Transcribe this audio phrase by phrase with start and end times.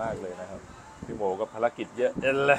[0.00, 0.60] มากเลยนะครับ
[1.04, 2.58] พี่โมก็ภารกิจเยอะเอ็นเลย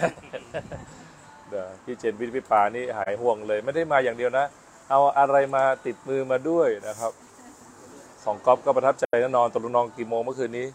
[1.49, 4.45] เดี๋ยวพี่เจนวิทย์พี่ปานี่หายห่วงเลย ไม่ได้มาอย่างเดียวนะ
[4.89, 7.11] เอาอะไรมาติดมือมาด้วยนะครับ
[8.23, 10.67] ของก๊อฟก็ประทับใจนะนอนตกลงนอนกี่โมงเมื่อคืนนี้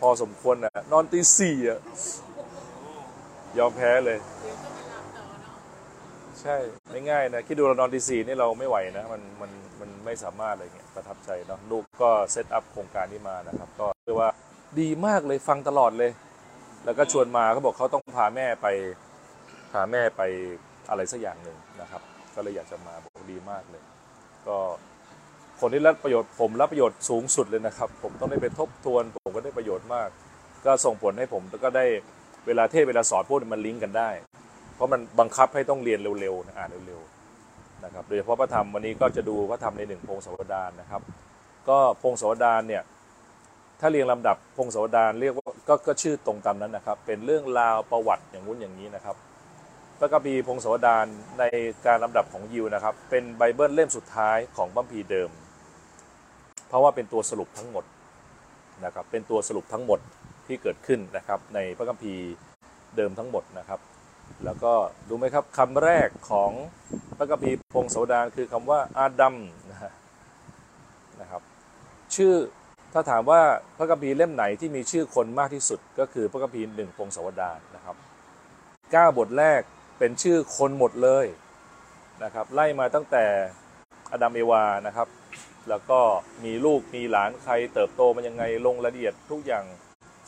[0.00, 1.80] พอสมควรนะนอนตีสี่อะ
[3.58, 4.18] ยอมแพ้เลย
[6.42, 6.56] ใช่
[6.90, 9.50] ไม่ง่ายนะคิดดูเรานอนตีสี่นี่เราไม่ไหวนะมันมัน
[9.80, 14.30] มันไม่สามารถอะไรเงี้ยประทับใจเนาะลูกก็เซตอัพโครงการนี้มานะครับ ก็เรียกว่า
[14.80, 16.10] ดีมากเลยฟังตลอดเลย
[16.84, 18.66] แล้วก็ชวนมาเขาบอกเขาต้องพาแม่ไป
[19.72, 20.22] พาแม่ไป
[20.90, 22.02] อะไรสักอย่างหนึ่งนะครับ
[22.34, 23.82] ก็เลยอยากจะมาบอกดีมากเลย
[24.46, 24.56] ก็
[25.60, 30.08] คนที่รับประโยชน์ผมรับประโยชน์สูงสุดเลยนะครับ ผมต้องได้ไปทบทวนผมก็ได้ประโยชน์มาก
[30.64, 31.84] ก็ส่งผลให้ผมแล้วก็ได้
[32.46, 34.10] เวลาเทศเวลาสอนพวกนี้มันลิงก์กันได้
[34.82, 41.02] เพราะมันบังคับให้ต้องเรียนเร็วๆนะอ่านเร็วๆนะครับโดยเฉพาะพระธรรมวันนี้ก็จะดูพระธรรมในหนึ่งพงศาวดารนะครับ
[41.68, 42.82] ก็พงศาวดารเนี่ย
[43.80, 49.16] ถ้าเรียงลำดับพงศาวดารเรียกว่าก็ก็ชื่อตรงตามนั้นนะครับ เป็นเรื่องราวประวัติอย่างงู้นอย่างนี้นะครับ
[49.98, 51.06] พระคัมภีร์พงศาวดาร
[51.38, 51.44] ใน
[51.86, 55.30] การลำดับของยิวนะครับ เป็นไบเบิลเล่มสุดท้ายของคัมภีร์เดิม
[56.68, 57.84] เพราะว่าเป็นตัวสรุปทั้งหมด
[58.84, 60.00] นะครับเป็นตัวสรุปทั้งหมด
[60.46, 62.24] ที่เกิดขึ้นนะครับในพระคัมภีร์
[62.96, 63.80] เดิมทั้งหมดนะครับ
[64.44, 64.72] แล้วก็
[65.08, 66.50] ดูไหมครับคำแรกของ
[67.16, 69.36] พระคัมภีพงศาวดารคือคำว่าอาดัม
[69.72, 71.42] นะครับ
[72.14, 72.34] ชื่อ
[72.92, 73.40] ถ้าถามว่า
[73.76, 77.96] พระคัมภีเล่มไหนที่มีชื่อคนมากที่สุด ก็คือพระคัมภีหนึ่งพงศาวดารนะครับ
[78.94, 79.60] ก้าบทแรก
[79.98, 81.26] เป็นชื่อคนหมดเลย
[82.24, 83.24] นะครับ ไล่มาตั้งแต่
[84.12, 85.08] อาดัมเอวานะครับ
[85.68, 86.00] แล้วก็
[86.44, 89.64] มีลูกมีหลานใครเติบโตมันยังไงลงรายละเอียดทุกอย่าง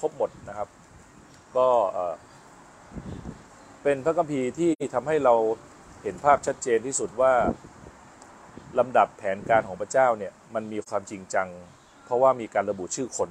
[0.00, 0.68] ครบหมดนะครับ
[1.56, 1.68] ก็
[3.84, 5.34] เป็นพระคัมภีร์ที่ทำให้เรา
[6.02, 7.32] เห็นภาพชัดเจนที่สุดว่า
[8.78, 11.48] ลำดับแผนการของพระเจ้าเนี่ยมันมีความจริงจัง
[12.04, 13.30] เพราะว่ามีการระบุชื่อคน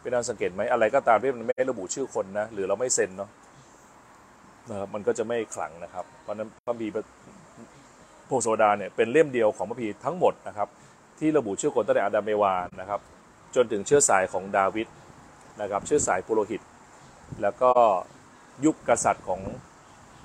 [0.00, 3.30] เป็นการสังเกตไหมอะไรก็ตามที่มันไม่ระบุชื่อคนนะหรือเราไม่เซ็นเนาะ
[4.70, 6.92] นะครับมันก็จะไม่ขลังนะครับ เพราะนั้นพระคัมภีร์
[8.28, 10.68] พงศาวดารเนี่ยเป็นเล่มเดียวของพระคัมภีทั้งหมดนะครับ
[11.18, 13.00] ที่ระบุชื่อคนตั้งแต่อาดัมเอวานะครับ
[13.54, 14.86] จนถึงเชื้อสายของดาวิด
[15.60, 16.60] นะครับเชื้อสายปุโรหิต
[17.42, 17.70] แล้วก็
[18.64, 19.40] ยุคกษัตริย์ของ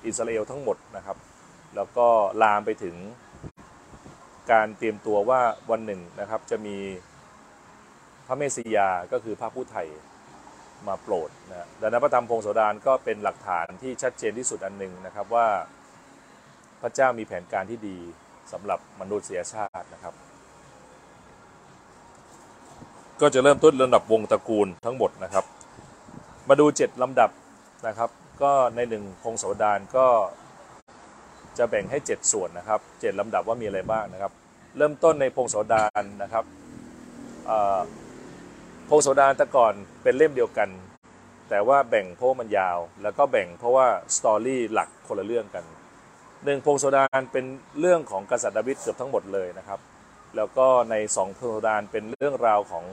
[0.06, 1.16] อิสราเอลทั้งหมดนะครับ
[1.76, 2.08] แล้วก็
[2.42, 2.96] ลามไปถึง
[4.52, 5.40] การเตรียมตัวว่า
[5.70, 6.76] วันหนึ่งนะครับจะมี
[8.26, 9.86] พระเมสสิยาก็คือพระผู้ไทย
[10.86, 15.46] มาโปรดนะดังนั้นพระธรรมพงศาวดารก็เป็นหลักฐานที่ชัดเจนที่สุดอันหนึ่งนะครับว่า
[16.82, 17.96] พระเจ้ามีแผนการที่ดี
[18.52, 20.14] สำหรับมนุษยชาตินะครับ
[23.20, 25.44] ก็จะเริ่มต้นลำดับวงตระกูลทั้งหมดนะครับ
[26.48, 27.30] มาดู 7 ลำดับ
[27.86, 28.10] นะครับ
[28.42, 30.06] ก็ในหนึ่งพงศาวดารก็
[31.58, 34.32] จะแบ่งให้ 7 ส่วนนะครับ 7ลำดับว่ามีอะไรบ้างนะครับ
[34.76, 36.44] เริ่มต้นในพงศาวดารนะครับ
[38.88, 40.68] พงศาวดารแต่ก่อนเป็นเล่มเดียวกัน
[41.50, 43.86] แต่ว่าแบ่งเพราะมันยาว แล้วก็แบ่งเพราะว่า
[44.16, 45.64] story หลักคนละเรื่องกัน
[46.44, 47.44] หนึ่งพงศาวดารเป็น
[47.80, 49.80] เรื่องของกษัตริย์ดาวิดเกือบทั้งหมดเลยนะครับ
[50.36, 52.84] แล้วก็ในสองพงศาวดารเป็นเรื่องราวของ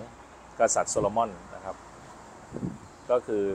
[0.59, 1.75] กษัตริย์โซโลมอนนะครับ
[3.11, 3.45] ก็คือ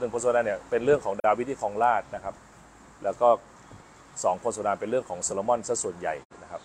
[0.00, 2.34] หนึ่งพงศาวดารเนี่ยเป็นเรื่องของดาวิดที่ครองราชย์นะครับ
[3.04, 3.28] แล้วก็
[4.22, 6.62] สองพงศาวดารเป็นเรื่องของโซโลมอนซะส่วนใหญ่นะครับ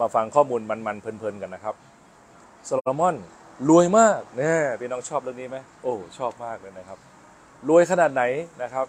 [0.00, 1.74] มาฟังข้อมูลมันๆเพลินๆกันนะครับ
[2.66, 3.16] โซโลมอน
[3.68, 6.98] รวยมากเนี่ยพี่น้องชอบเรื่องนี้ไหมโอ้ชอบมากเลยนะครับ
[7.68, 8.22] รวยขนาดไหน
[8.62, 8.86] นะครับ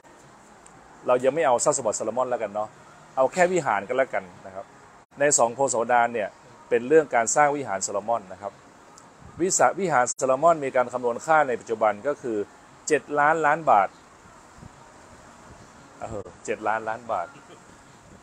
[1.08, 2.70] เรายังไม่เอาทรัพย์สมบัติโซโลมอนแล้วกันเนาะ
[3.16, 4.66] เอาแค่วิหารกันแล้วกันนะครับ
[5.20, 6.30] ในสองโพงศาวดารเนี่ย
[6.70, 8.54] เป็นเรื่องการสร้างวิหารโซโลมอนนะครับ
[9.42, 12.38] วิสาวิหารซโลมอนมีการคำนวณค่าในปัจจุบันก็คือ
[12.78, 13.90] 7 ล้านล้านบาท
[16.00, 17.28] เออเจ็ดล้านล้านบาท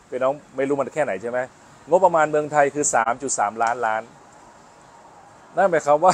[0.09, 1.39] พี่น้องไม่รู้มันแค่ไหนใช่ไหม
[1.89, 2.85] งบประมาณเมืองไทยคือ
[3.23, 4.01] 3.3 ล้านล้าน
[5.55, 6.13] นั่นหมายความว่า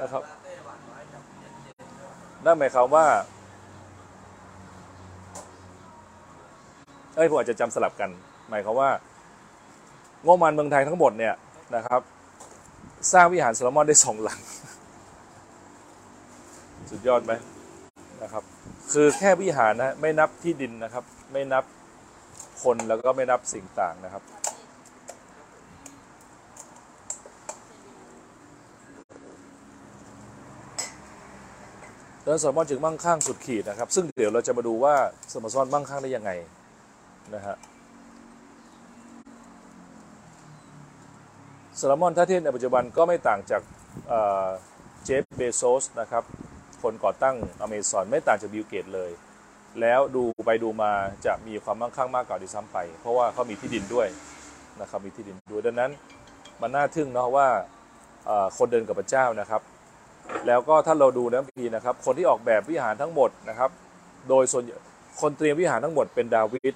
[0.00, 0.22] นะครับ
[2.44, 3.06] นั่นหมายความว่า
[7.16, 8.10] เอ้ยผมอาจจะจำสลับกัน
[8.50, 8.90] หมายความว่า
[10.24, 11.34] งบประมาณเมืองไทยทั้งหมดเนี่ย
[11.74, 12.00] นะครับ
[13.12, 14.40] สร้างวิหารโซโลมอนได้สองหลัง
[16.90, 17.32] สุดยอดไหม
[18.22, 18.42] นะครับ
[18.92, 21.64] คือแค่วิหารนะไม่นับที่ดินนะครับ ไม่นับ
[22.62, 24.22] คนแล้วก็ไม่นับสิ่งต่างนะครับ
[32.22, 34.94] เดินสมอนจึงมั่งคั่งสุดขีดนะครับ ซึ่งเดี๋ยวเราจะมาดูว่า
[35.32, 36.30] สมอนมั่งคั่งได้ยังไง
[37.34, 37.56] นะฮะ
[41.80, 43.62] ซโลมอนถ้าเทียบในปัจจุบันก็ไม่ต่างจาก
[45.04, 46.24] เจฟเบโซสนะครับ
[46.82, 49.10] คนก่อตั้งอเมซอนไม่ต่างจาก Bill Gates เลย
[49.80, 50.92] แล้วดูไปดูมา
[51.26, 54.08] จะมีความมั่งคั่งมากกว่าที่ซ้ำไป เพราะว่าเขามีที่ดินด้วย
[54.80, 55.90] นะครับมีที่ดินด้วยดังนั้น
[56.60, 57.48] มันน่าทึ่งเนาะว่า
[58.26, 59.62] เอ่อคนเดินกับพระเจ้านะครับ
[60.46, 63.70] แล้วก็ถ้าเราดูนะพีนะครับ คนที่ออกแบบวิหารทั้งหมดนะครับ
[64.28, 64.64] โดยส่วน
[65.20, 66.74] คนเตรียมวิหารทั้งหมดเป็นดาวิด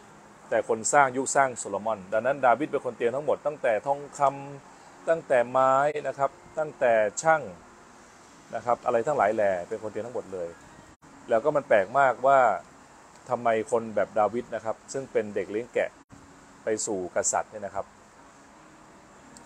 [0.51, 4.78] แต่คนสร้างยุคสร้างโซโลมอน ดังนั้นดาวิดเป็นคนเตรียมทั้งหมดตั้งแต่ทองคำ
[5.09, 5.75] ตั้งแต่ไม้
[6.09, 7.43] นะครับ ตั้งแต่ช่าง
[8.55, 10.49] นะครับ อะไรทั้งหลายแหล่เป็นคนเตรียมทั้งหมดเลย
[11.29, 12.39] แล้วก็มันแปลกมากว่า
[13.31, 15.91] ทำไมคนแบบดาวิดนะครับ ซึ่งเป็นเด็กเลี้ยงแกะ
[16.65, 17.87] ไปสู่กษัตริย์เนี่ยนะครับ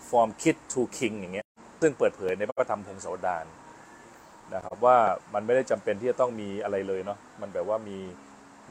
[0.09, 1.47] from kid to king อย่างเงี้ย
[1.81, 3.45] ซึ่งเปิดเผยในพระธรรมพงศาวดาร
[4.53, 4.97] นะครับว่า
[5.33, 7.97] มันไม่ได้จำเป็นที่จะต้องมีอะไรเลยเนาะมันแบบว่ามี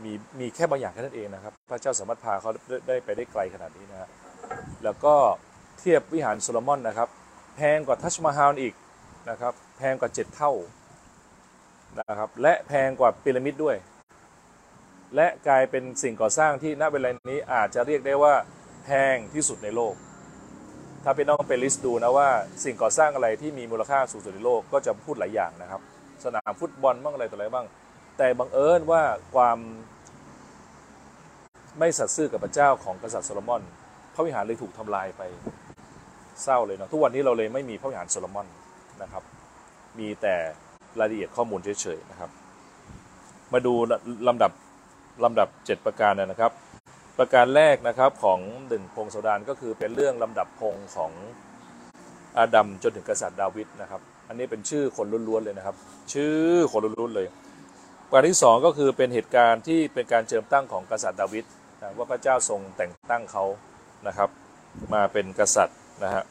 [0.05, 2.51] มีมีแค่บางอย่างแค่นั้นเองนะครับ พระเจ้าสามารถพาเขา
[2.89, 4.09] ได้ไปได้ไกลขนาดนี้นะฮะ
[4.85, 5.15] แล้วก็
[5.83, 7.09] เทียบวิหารโซโลมอนนะครับ
[7.57, 8.75] แพงกว่าทัชมาฮาลอีก
[9.31, 10.53] นะครับ แพงกว่าเจ็ดเท่า
[11.99, 13.77] นะครับ และแพงกว่าพีระมิดด้วย
[15.17, 18.35] และกลายเป็นสิ่งก่อสร้างที่ณเวลานี้อาจจะเรียกได้ว่า
[18.85, 19.95] แพงที่สุดในโลก
[21.05, 22.29] ถ้าพี่น้องไปลิสต์ดูนะว่า
[22.65, 25.81] สิ่งก่อสร้างอะไรที่มีมูลค่าสูงสุดในโลกก็จะพูดหลายอย่างนะครับ
[26.25, 27.67] สนามฟุตบอลบ้างอะไรต่ออะไรบ้าง
[28.19, 29.03] แต่บังเอิญว่า
[29.35, 29.59] ความ
[31.79, 33.63] ไม่สัตย์ซื่อกับพระเจ้าของกษัตริย์โซโลมอน
[34.15, 35.23] พระวิหารเลยถูกทำลายไป
[36.43, 38.47] เศร้าเลยเนาะทุกวันนี้เราเลยไม่มีพระวิหารโซโลมอน
[39.03, 39.23] นะครับ
[39.99, 40.35] มีแต่
[40.99, 42.31] รายละเอียดข้อมูลเฉยๆนะครับ
[43.53, 43.75] มาดู
[44.29, 44.53] ลำดับ
[45.25, 46.53] ลำดับ 7 ประการนะครับ
[47.19, 51.13] ประการแรกนะครับของหนึ่งพงศาวดารก็คือเป็นเรื่องลำดับพงของ
[52.39, 55.77] อาดัมจนถึงกษัตริย์ดาวิดนะครับ อันนี้เป็นชื่อคนล้วนๆเลยนะครับ
[56.13, 56.39] ชื่อ
[56.73, 57.27] คนล้วนๆเลย
[58.09, 61.45] ประการที่สองก็คือเป็นเหตุการณ์ที่เป็นการเจิมตั้งของกษัตริย์ดาวิด
[61.81, 63.45] นะว่าพระเจ้าทรงแต่งตั้งเขา
[64.07, 64.31] นะครับ
[64.95, 66.25] มาเป็นกษัตริย์ นะฮะ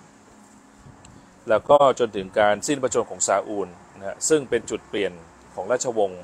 [1.50, 3.68] แล้วก็จนถึงการสิ้นพระชนม์ของซาอูล
[3.98, 5.14] นะฮะซึ่งเป็นจุดเปลี่ยน
[5.56, 6.24] ของราชวงศ์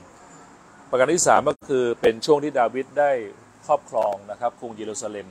[0.89, 3.12] ประการที่สามก็คือเป็นช่วงที่ดาวิดได้
[3.66, 5.28] ครอบครองนะครับกรุงเยรูซาเล็ม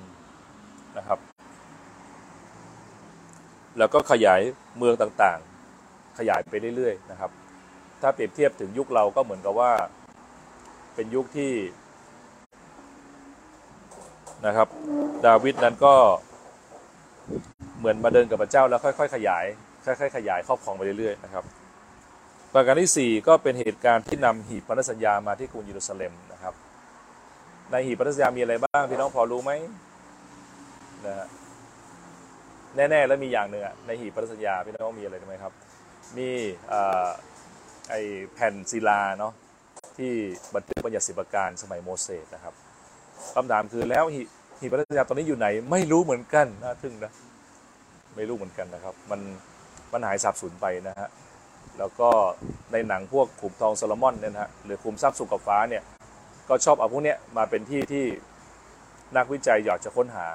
[0.99, 1.19] นะครับ
[3.79, 4.41] แล้วก็ขยาย
[4.79, 7.31] เมืองต่างๆ ขยายไปเรื่อยๆนะครับ
[8.03, 9.73] ถ้าเปรียบเทียบถึงยุคเราก็เหมือนกับว่า
[10.95, 11.53] เป็นยุคที่
[14.47, 14.69] นะครับ
[15.27, 15.95] ดาวิดนั้นก็
[17.79, 19.45] เหมือนมาเดินกับพระเจ้าแล้วค่อยๆขยาย
[19.87, 21.45] ค่อยๆขยายครอบครองไปเรื่อยๆนะครับ
[22.55, 26.55] ประการที่ 4 ก็เป็นเหตุการณ์ที่นำหีบพันธสัญญามาที่กรุงเยรูซาเล็มนะครับ
[27.71, 29.53] ในหีบพันธสัญญามีอะไรบ้างพี่น้องพอรู้ไหม
[31.07, 31.27] นะฮะ
[32.77, 35.53] แน่ๆแล้วมีอย่างหนึ่งอะในหีบพันธสัญญาพี่น้องมีอะไรรู้ไหมครับ
[36.17, 36.29] มี
[37.91, 37.95] ไอ
[38.33, 39.33] แผ่นศิลาเนาะ
[39.99, 40.13] ที่
[40.55, 42.55] บันทึกบัญญัติสิบประการสมัยโมเสสนะครับ
[43.35, 44.21] คำถามคือแล้วหี
[44.61, 47.13] หีบพันธสัญญาตอนนี้อยู่ไหน ไม่รู้เหมือนกันน่าทึ่งนะ
[48.17, 49.21] ไม่รู้เหมือนกันนะครับ มัน
[49.93, 51.09] มันหายสับสูญไปนะฮะ
[51.79, 52.11] แล้วก็
[52.73, 55.83] ในหนังพวกขุมทองโซโลมอนเนี่ยนะฮะหรือขุมทรัพย์สุกับฟ้าเนี่ย
[56.49, 58.07] ก็ชอบเอาพวกเนี้ยมาเป็นที่ที่
[59.17, 60.27] นักวิจัยอยากจะค้นหา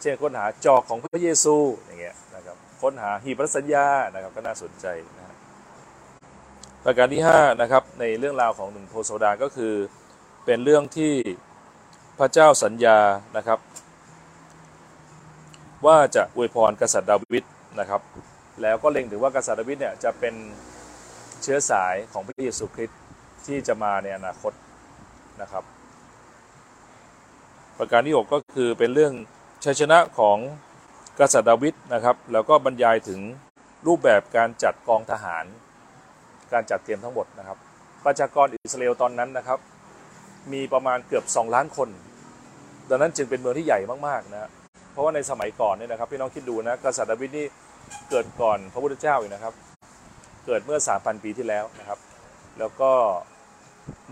[0.00, 4.86] เช่นค้นหาจอกของพระเยซูอย่างเงี้ยนะครับค้นหาหีบพัสัญญานะครับก็น่าสนใจ
[5.18, 5.36] นะฮะ
[6.84, 9.74] ประการที่5นะครับในเรื่องราวของหนึ่งโพโซดาก็คือ
[10.44, 11.12] เป็นเรื่องที่
[12.18, 12.98] พระเจ้าสัญญา
[13.36, 13.58] นะครับ
[15.86, 17.44] ว่าจะอวยพรกษัตริย์ดาวิด
[17.80, 18.02] นะครับ
[18.62, 20.34] แล้วก็เล็งถึงว่ากษัตริย์ดาวิดเนี่ยจะเป็น
[21.42, 23.00] เชื้อสายของพระเยซูคริสต์
[23.46, 24.52] ที่จะมาในอนาคต
[25.40, 25.64] นะครับ
[27.78, 29.12] ประการที่ 6 ก็คือเป็นเรื่อง
[29.64, 30.38] ชัยชนะของ
[31.20, 33.20] กษัตริย์ดาวิดนะครับ แล้วก็บรรยายถึง
[33.86, 35.44] รูปแบบการจัดกองทหาร
[36.52, 37.58] การจัดเตรียมทั้งหมดนะครับ
[38.04, 39.58] ประชากรอิสราเอลตอนนั้นนะครับ
[40.52, 41.88] มีประมาณเกือบ 2 ล้านคน
[42.88, 44.50] ดังนั้นจึงเป็นเมืองที่ใหญ่มากๆนะ
[44.94, 47.46] เพราะว่าในสมัยก่อนเนี่ยนะครับพี่น้องคิดดูนะกษัตริย์ดาวิดนี่
[48.10, 49.54] เกิดก่อนพระพุทธเจ้าอยู่นะครับ
[50.46, 51.98] เกิดเมื่อ 3,000 ปีที่แล้วนะครับ
[52.58, 52.92] แล้วก็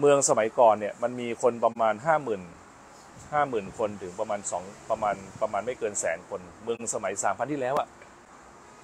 [0.00, 7.88] เมืองสมัยก่อนเนี่ยมันมีคนประมาณ 50,000 50,000คนถึงประมาณ2ประมาณประมาณไม่เกินแสนคน เมืองสมัย3,000ที่แล้วอะ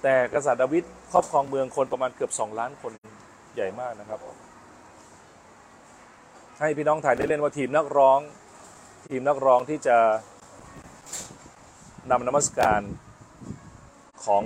[0.03, 2.91] แต่กษัตริย์ดาวิดครอบครองเมืองคนประมาณเกือบ2ล้านคน
[3.55, 4.19] ใหญ่มากนะครับ
[6.59, 8.19] ให้พี่น้องถ่ายได้เล่นว่าทีมนักร้อง
[9.07, 9.97] ทีมนักร้องที่จะ
[12.11, 12.81] นำนมัสการ
[14.25, 14.43] ของ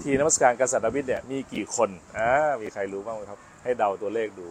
[0.00, 2.28] ทีนมัสการกษัตริย์ดาวิดเนี่ยมีกี่คนอ่า
[2.62, 4.46] มีใครรู้บ้างไหมครับ ให้เดาตัวเลขดู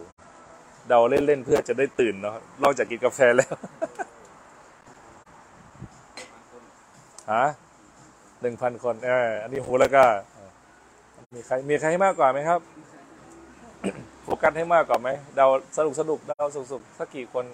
[0.88, 3.50] เดาเล่นๆเพื่อจะได้ตื่นเนาะนอกจากกินกาแฟแล้ว
[7.32, 7.44] ฮะ
[8.40, 10.04] หนึ่งพันคนเอออันนี้โหแล้วก็
[11.34, 12.60] มีใครมีใครให้มากกว่าไหมครับ
[14.22, 15.46] โฟกัสให้มากกว่าไหมเดา
[15.76, 17.44] สนุกสนุกเดาสุกสุกสักกี่คน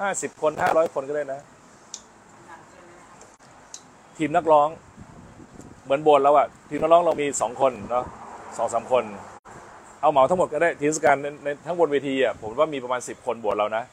[0.00, 1.40] ห้าสิบคนห้าร้อยคนก็ได้นะ
[4.20, 4.68] ทีมนักร้อง
[5.84, 8.04] เหมือนโบนแล้วอะทีมนักร้องเรามีสองคนเนาะ
[8.58, 9.04] สองสามคน
[10.00, 13.84] เอาเหมาทั้งหมดก็ได้ทีมสการในในทั้งบนเวทีอะผมว่ามีประมาณสิบคนบวชเรานะ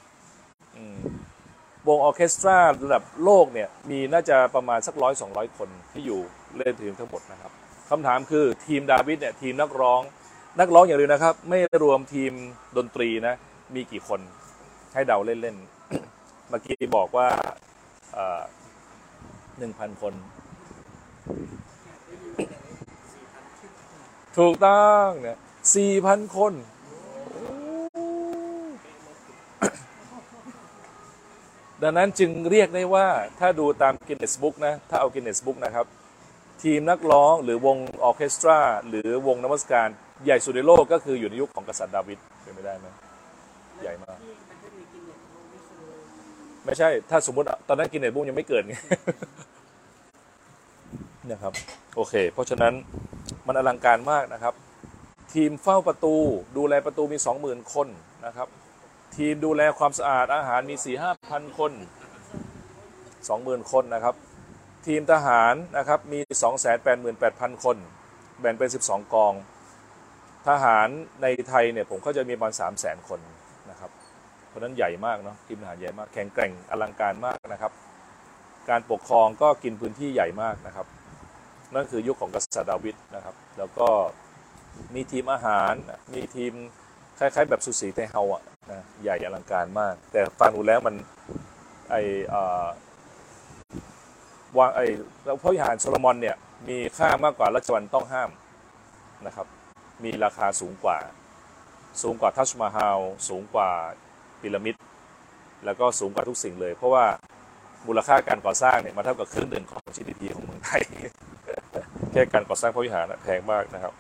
[1.88, 6.20] วงออเคสตราระดับโลกเนี่ยมีน่าจะประมาณสักร้อยสองร้อยคนที่อยู่
[6.56, 7.52] เล่นทีมทั้งหมดนะครับ
[7.90, 10.02] คำถามคือทีมดาวิดเนี่ยทีมนักร้อง
[10.60, 12.32] นักร้องอย่างเดียวนะครับ ไม่รวมทีม
[12.78, 13.36] ดนตรีนะ
[13.76, 14.20] มีกี่คน
[14.94, 17.28] ให้เดาเล่นๆเมื่อกี้บอกว่า
[19.60, 20.14] หนึ่งพันคน
[24.38, 25.38] ถูกต้องเนี่ย
[25.76, 26.54] สี่พันคน
[31.84, 33.08] ดังนั้นจึงเรียกได้ว่า
[33.40, 35.86] ถ้าดูตามกินเนสบุ๊กนะ ถ้าเอากินเนสบุ๊กนะครับ
[36.64, 39.88] ทีมนักร้องหรือวงออเคสตรา หรือวงนมัสการ
[40.26, 42.88] ใหญ่สุดในโลกก็คืออยู่ในยุคของกษัตริย์ดาวิดเป็นไม่ได้ไหม
[43.82, 44.18] ใหญ่มาก
[46.68, 48.76] ไม่ใช่ ถ้าสมมติตอนนั้นกินเนสบุ๊กยังไม่เกิดไง
[51.32, 51.54] นะครับ
[51.96, 52.74] โอเค เพราะฉะนั้น
[53.48, 54.54] มันอลังการมากนะครับ
[55.34, 56.16] ทีมเฝ้าประตู
[56.58, 57.88] ดูแลประตูมี 20,000 คน
[58.26, 58.48] นะครับ
[59.16, 61.72] ทีมดูแลความสะอาดอาหารมี 4 5พันคน
[62.52, 64.16] 20,000 คนนะครับ
[64.88, 66.20] ทีมทหารนะครับมี
[66.92, 67.78] 288,000 คน
[68.40, 69.34] แบ่งเป็น 12 กอง
[70.48, 70.88] ทหาร
[71.22, 73.20] ในไทยเนี่ยผมก็จะมีประมาณ300,000 คน
[74.58, 77.72] ราะนั้นใหญ่มากเนาะทีมทหารใหญ่มาก แข็งแกร่งอลังการมากนะครับ
[78.70, 80.88] การปกครองก็กินพื้นที่ใหญ่มากนะครับ
[81.74, 83.88] นั่นคือยุคของกษัตริย์ดาวิดนะครับ แล้วก็
[84.96, 85.74] มีทีมอาหาร
[86.14, 86.54] มีทีม
[87.20, 90.96] คล้ายๆ แบบสุสีไทเฮาอะนะใหญ่อลังการมาก แต่ฟังดูแล้วมัน
[91.90, 91.96] ไอ
[92.34, 92.66] อ่อ
[94.58, 94.82] วางไอ
[95.42, 96.36] พระวิหารโซโลมอนเนี่ย
[96.70, 98.30] มีค่ามากกว่าราชวัลต้องห้าม
[99.26, 99.48] นะครับ
[100.04, 100.98] มีราคาสูงกว่า
[102.02, 103.00] สูงกว่าทัชมาฮาล
[103.30, 103.70] สูงกว่า
[104.42, 104.76] พีระมิด
[105.66, 107.06] แล้วก็สูงกว่าทุกสิ่งเลย เพราะว่า
[107.88, 110.82] มูลค่าการก่อสร้างเนี่ยมาเท่ากับครึ่งหนึ่งของ GDP ของเมืองไทย
[112.12, 113.94] แค่การก่อสร้างพระวิหารนะแพงมากนะครับ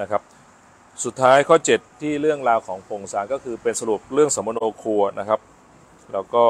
[0.00, 0.22] นะครับ
[1.04, 5.40] สุดท้ายข้อ 7 ที่เรื่องราวของพงศารก็คือเป็นสรุปเรื่องสมโนครัวนะครับ
[6.12, 6.44] แล้วก็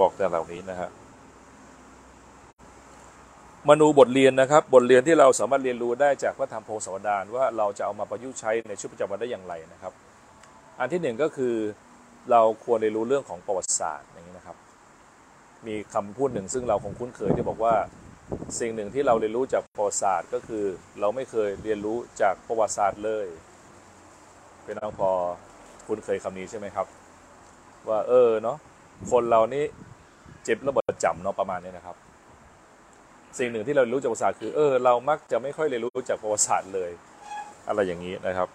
[0.00, 0.90] บอกแต่เหล่านี้นะฮะ
[3.68, 9.92] มนูบทเรียนนะครับ บทเรียนที่เราสามารถเรียนรู้ได้จากพระธรรมโพธิ์สวดานว่าเราจะเอามาประยุกต์ใช้ในชีวิตประจำวันได้อย่างไรนะครับ
[10.78, 11.54] อันที่หนึ่งก็คือ
[12.30, 14.56] เราควรเรียนรู้เรื่องของประวัติศาสตร์อย่างนี้นะครับ
[15.66, 17.74] มีคำพูดหนึ่งซึ่งเราคงคุ้นเคยที่บอกว่า
[18.60, 20.64] สิ่งหนึ่งที่เราเรียนรู้จากประวัติศาสตร์ ก็คือ
[21.00, 23.26] เราไม่เคยเรียนรู้จากประวัติศาสตร์เลย
[24.64, 25.10] เป็นน้องพอ
[25.86, 26.86] คุ้นเคยคำนี้ใช่ไหมครับ
[27.88, 28.56] ว่าเออเนาะ
[29.10, 29.64] คนเรานี่
[30.44, 31.96] เจ็บระเบิดจำเนาะประมาณนี้นะครับ
[33.38, 36.90] สิ่งหนึ่งที่เรารู้จากประวัติศาสตร์คือเออเรามักจะไม่ค่อยเรียนรู้จากประวัติศาสตร์เลย
[37.68, 38.48] อะไรอย่างนี้นะครับ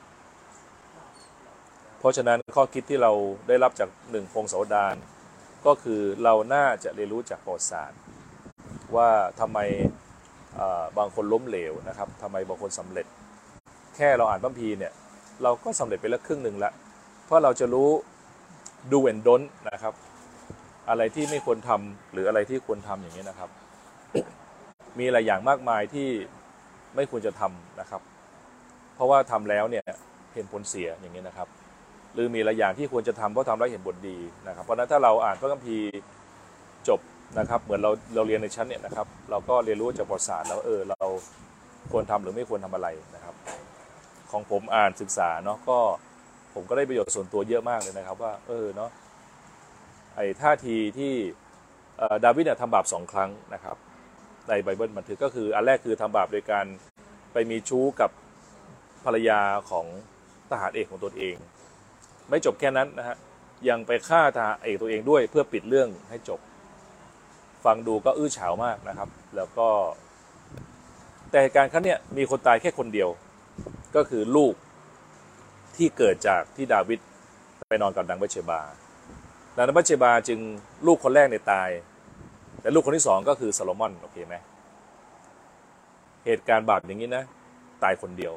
[2.07, 3.11] ราะฉะนั้นข้อคิดที่เรา
[3.47, 4.95] ได้รับจากหนึ่งพงศาวดาร
[5.65, 7.99] ก็คือเราน่าจะเรียนรู้จากประวัติศาสตร์
[8.95, 9.09] ว่า
[9.39, 9.59] ทำไม
[10.97, 13.05] บางคนล้มเหลวนะครับทำไมบางคนสำเร็จ
[13.95, 14.93] แค่เราอ่านพระคัมภีเนี่ย
[15.43, 16.71] เราก็สำเร็จไปแล้วครึ่งหนึ่งละ
[17.25, 17.89] เพราะเราจะรู้
[18.91, 19.93] ดูเอนดนนะครับ
[20.89, 23.49] อะไรที่ไม่ควรทำหรืออะไรที่ควรทำอย่างนี้นะครับ
[24.99, 26.09] มีหลายอย่างมากมายที่
[26.95, 28.01] ไม่ควรจะทำนะครับ
[28.95, 29.85] เพราะว่าทำแล้วเนี่ย
[30.33, 31.47] เห็นผลเสียอย่างนี้นะครับ
[32.17, 35.89] หรือมีหลายอย่างที่ควรจะทำเพราะทำแล้วเห็นผลดีนะครับ เพราะนั้นถ้าเราอ่านพระคัมภีร์
[36.87, 36.99] จบ
[37.39, 41.05] นะครับ เหมือนเราเราเรียนในชั้นเนี่ยนะครับ เราก็เรียนรู้จากประวัติศาสตร์แล้วเออเรา
[41.91, 43.35] ควรทำหรือไม่ควรทำอะไรนะครับ
[44.31, 45.79] ของผมอ่านศึกษาเนาะก็
[46.53, 48.89] ผมก็ได้ประโยชน์ส่วนตัวเยอะมากเลยนะครับ ว่า เออเนาะ
[50.15, 51.13] ไอ้ท่าทีที่
[52.25, 53.77] ดาวิดเนี่ยทำบาปสองครั้งนะครับ
[54.49, 56.65] ในไบเบิลบันทึกก็คืออันแรกคือทำบาปโดยการ
[57.33, 58.11] ไปมีชู้กับ
[59.05, 59.85] ภรรยาของ
[60.49, 61.35] ทหารเอกของตนเอง
[62.29, 63.17] ไม่จบแค่นั้นนะฮะ
[63.69, 66.39] ยังไปฆ่าทหารเอกตัวเองด้วยเพื่อปิดเรื่องให้จบ
[67.65, 69.67] ฟังดูก็อื้อฉาวมากนะครับ แล้วก็
[71.29, 73.09] แต่เหตุการณ์ครั้งนี้มีคนตายแค่คนเดียว
[73.95, 74.53] ก็คือลูก
[75.75, 76.99] ที่เกิดจากที่ดาวิด
[77.69, 78.61] ไปนอนกับนางบัชเชบา
[79.55, 80.39] นางบัชเชบาจึง
[80.87, 81.69] ลูกคนแรกเนี่ยตาย
[82.61, 84.35] แต่ลูกคนที่สองก็คือซาโลมอนโอเคไหม
[86.25, 87.23] เหตุการณ์บาปอย่างนี้นะ
[87.83, 88.33] ตายคนเดียว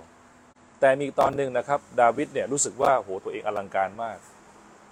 [0.81, 4.19] แต่มีตอนหนึ่งนะครับดาวิดเนี่ยรู้สึกว่าโหตัวเองอลังการมาก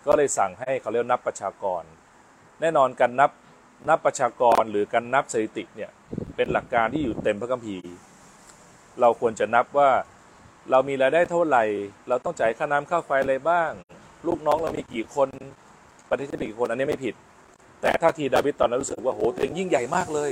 [0.06, 1.82] ก็เลยสั่งให้เขาเรียกนับประชากร
[2.60, 3.30] แน่นอนการนับ
[3.88, 5.90] นับประชากรหรือการนับสถิติเนี่ย
[6.36, 7.90] เป็นหลักการที่อยู่เต็มพระคัมภีร์
[9.00, 9.90] เราควรจะนับว่า
[10.70, 11.64] เรามีรายได้เท่าไหร่
[12.08, 13.70] เราต้องจ่ายค่าน้ำค่าไฟอะไรบ้าง
[14.26, 15.28] ลูกน้องเรามีกี่คน
[16.08, 17.14] ประเทศมีกี่คนอันนี้ไม่ผิด
[17.80, 20.30] แต่ท่าทีดาวิดตอนนั้นรู้สึกว่าโหตัวเองยิ่งใหญ่มากเลย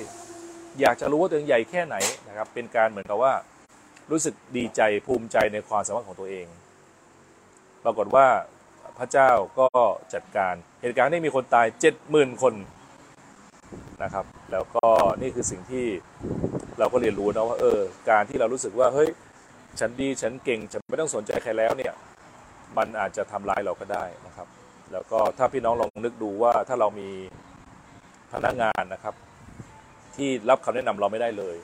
[0.81, 1.97] อยากจะรู้ว่าตัวเองใหญ่แค่ไหน
[2.29, 3.33] นะครับเป็นการเหมือนกับว่า
[4.11, 6.47] รู้สึกดีใจภูมิใจในความสามารถของตัวเอง
[7.85, 8.27] ปรากฏว่า
[8.99, 9.69] พระเจ้าก็
[10.15, 12.55] จัดการเหตุการณ์นี้มีคนตายเจ็ดหมื่นคน
[14.03, 14.87] นะครับ แล้วก็
[15.21, 15.87] นี่คือสิ่งที่
[16.79, 17.79] เราก็เรียนรู้นะว่าเออ
[18.11, 19.11] การที่เรารู้สึกว่าเฮ้ย
[19.81, 21.93] ฉันดีฉันเก่งฉันไม่ต้องสนใจใครแล้วเนี่ย
[22.77, 24.49] มันอาจจะทำร้ายเราก็ได้นะครับ
[24.93, 27.09] แล้วก็ถ้าพี่น้องลองนึกดูว่าถ้าเรามี
[28.33, 29.15] พนักงานนะครับ
[30.17, 31.57] ที่รับคำแนะนำเราไม่ได้เลย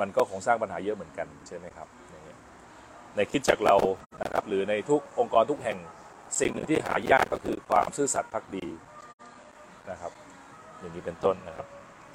[0.00, 1.88] มันก็คงสร้างปัญหาเยอะเหมือนกันใช่ไหมครับ
[3.14, 3.76] ในคิดจากเรา
[4.22, 5.78] นะครับหรือในทุกองค์กรทุกแห่ง
[6.40, 8.66] สิ่งหนึ่งที่หายากก็คือความซื่อสัตย์พักดี
[9.90, 10.12] นะครับ
[10.78, 11.66] อย่างนี้เป็นต้นนะครับ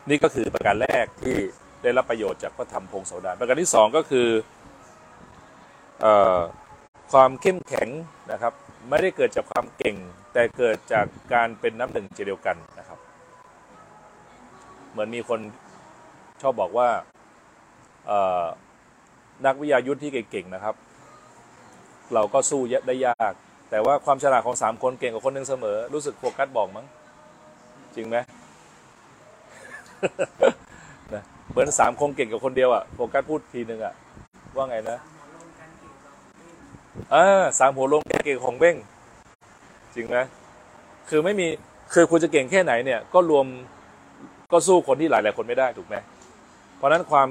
[0.09, 1.35] นี่ก็คือประการแรกที่
[1.83, 4.27] ได้รับประโยชน์จากพระธรรมพงศาวดารประการที่สองก็คือ
[6.03, 6.05] อ
[7.11, 7.89] ความเข้มแข็ง
[8.31, 8.53] นะครับ
[8.89, 9.95] ไม่ได้เกิดจากความเก่ง
[10.33, 12.99] แต่เกิดจากการเป็นน้ำหนึ่งใจเดียวกันนะครับ
[14.91, 15.39] เหมือนมีคน
[16.41, 16.89] ชอบบอกว่า
[19.45, 20.75] นักวิทยายุทธที่เก่งๆนะครับ
[22.13, 23.33] เราก็สู้ได้ยาก
[23.69, 26.85] แต่ว่าความฉลาดของสามคนเก่งกว่าคนหนึ่งเสมอ รู้สึกโฟกัสบอกมั้ง
[27.95, 28.17] จริงไหม
[31.13, 33.93] นะเหมือนสามคงเก่งกับคนเดียวอะโฟกัสพูดทีหนึ่งอะ
[34.55, 34.97] ว่าไงนะ
[37.13, 38.75] อ่าสามหัวรวมเก่งขงเบ้ง
[39.95, 40.17] จริงไหม
[41.09, 41.47] คือไม่มี
[41.93, 43.45] คือคุณจะเก่งแค่ไหนเนี่ย ก็รวม
[44.51, 45.95] ก็สู้คนที่หลายหลายคนไม่ได้ถูกไหม
[46.77, 47.27] เพราะนั้นความ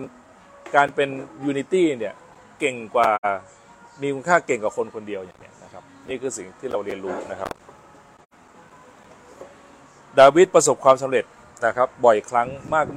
[0.77, 1.09] การเป็น
[1.45, 2.15] unity เนี่ย
[2.61, 3.11] เก่งกว่า
[4.03, 7.51] มีคุณค่าเก่งกว่าคนคนเดียวอย่างเนี้ยนะครับ นี่คือสิ่งที่เราเรียนรู้นะครับ
[10.19, 11.25] ดาวิดประสบความสำเร็จ
[11.67, 12.49] นะครับบ่อยครั้ง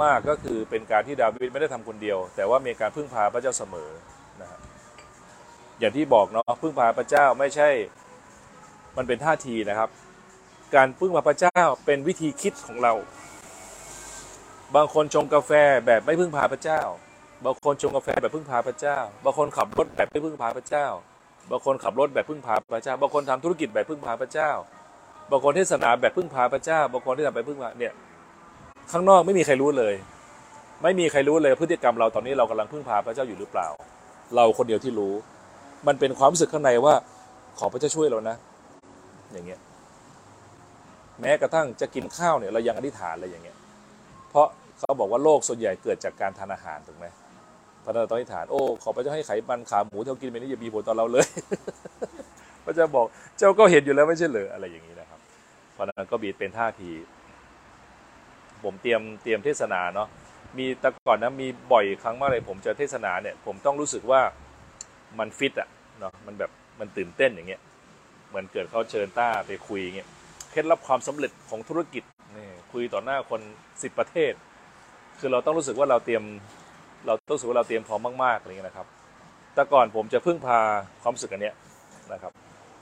[0.04, 3.90] มากๆก็คือเป็นการที่ดาวิดไม่ได้ทำคนเดียว แต่ว่ามีการพึ่งพาพระเจ้าเสมอ
[4.42, 4.60] นะฮะ
[5.80, 7.70] อย่างที่บอกเนาะพึ่งพาพระเจ้าไม่ใช่
[8.98, 9.90] มันเป็นท่าทีนะครับ
[10.76, 12.94] การพึ่งพาพระเจ้าเป็นวิธีคิดของเรา
[14.76, 15.52] บางคนชงกาแฟ
[15.86, 16.82] แบบไม่พึ่งพาพระเจ้า
[17.46, 20.88] บางคนชงกาแฟแบบพึ่งพาพระเจ้า บางคนขับรถแบบไม่พึ่งพาพระเจ้า
[21.52, 24.52] บางคนขับรถแบบพึ่งพาพระเจ้า บางคนทำธุรกิจแบบพึ่งพาพระเจ้า
[25.32, 27.94] บางคนเทศนาแบบพึ่งพาพระเจ้า บางคนที่ทำแบบพึ่งพาเนี่ย
[28.92, 29.94] ข้างนอกไม่มีใครรู้เลย
[30.84, 33.68] ไม่มีใครรู้เลยพฤติกรรมเราตอนนี้เรากำลังพึ่งพาพระเจ้าอยู่หรือเปล่า
[34.36, 35.14] เราคนเดียวที่รู้
[35.88, 36.94] มันเป็นความรู้สึกข้างในว่า
[37.60, 38.36] ขอพระเจ้าช่วยเรานะ
[39.32, 39.60] อย่างเงี้ย
[41.20, 43.58] แม้กระทั่งจะกินข้าวเนี่ยเรายังอธิษฐานเลยอย่างเงี้ย
[44.30, 44.48] เพราะ
[44.80, 47.06] เขาบอกว่าโรคส่วนใหญ่เกิดจากการทานอาหารถูกไหม
[47.94, 51.26] พราะฉะนั้นเราต้องอธิษฐาน โอ้ขอพระเจ้าให้ไขมันขาหมูที่เรากินไปนี้อย่ามีผลต่อเราเลย
[52.66, 53.06] พระเจ้าบอก
[53.38, 55.20] เจ้าก็เห็นอยู่แล้วไม่ใช่เหรออะไรอย่างนี้นะครับ
[55.74, 56.92] เพราะนั้นก็บีเป็นท่าที
[58.64, 60.08] ผมเตรียมเตรียมเทศนาเนาะ
[60.58, 64.22] มีแต่ก่อนนะมีบ่อยครั้งมากเลยผมจะเทศนาเนี่ย ผมต้องรู้สึกว่า
[65.20, 67.62] มันฟิตอะเนาะมันแบบมันตื่นเต้นอย่างเงี้ย
[68.30, 70.10] เหมือนเกิดเขาเชิญต้าไปคุยเงี้ย
[70.52, 72.04] เคล็ดลับความสำเร็จของธุรกิจ
[72.36, 73.42] นี่คุยต่อหน้าคน
[73.82, 74.34] สิบประเทศ
[75.20, 76.24] คือเราต้องรู้สึกว่าเราเตรียม
[77.06, 78.88] เราต้องรู้ว่าเราเตรียมพร้อมมากๆอะไรเงี้ยนะครับ
[79.54, 80.60] แต่ก่อนผมจะพึ่งพา
[81.02, 81.56] ความรู้สึกอันเนี้ย
[82.14, 82.32] นะครับ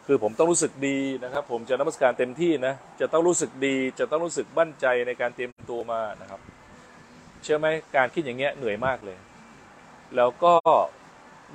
[0.05, 6.41] คือผมต้องรู้สึกดีนะครับ ผมจะนมัสการเต็มที่นะ จะต้องรู้สึกดี จะต้องรู้สึกมั่นใจในการเตรียมตัวมานะครับ
[7.43, 9.17] เชื่อไหมการคิดอย่างเงี้ยเหนื่อยมากเลย
[10.15, 10.53] แล้วก็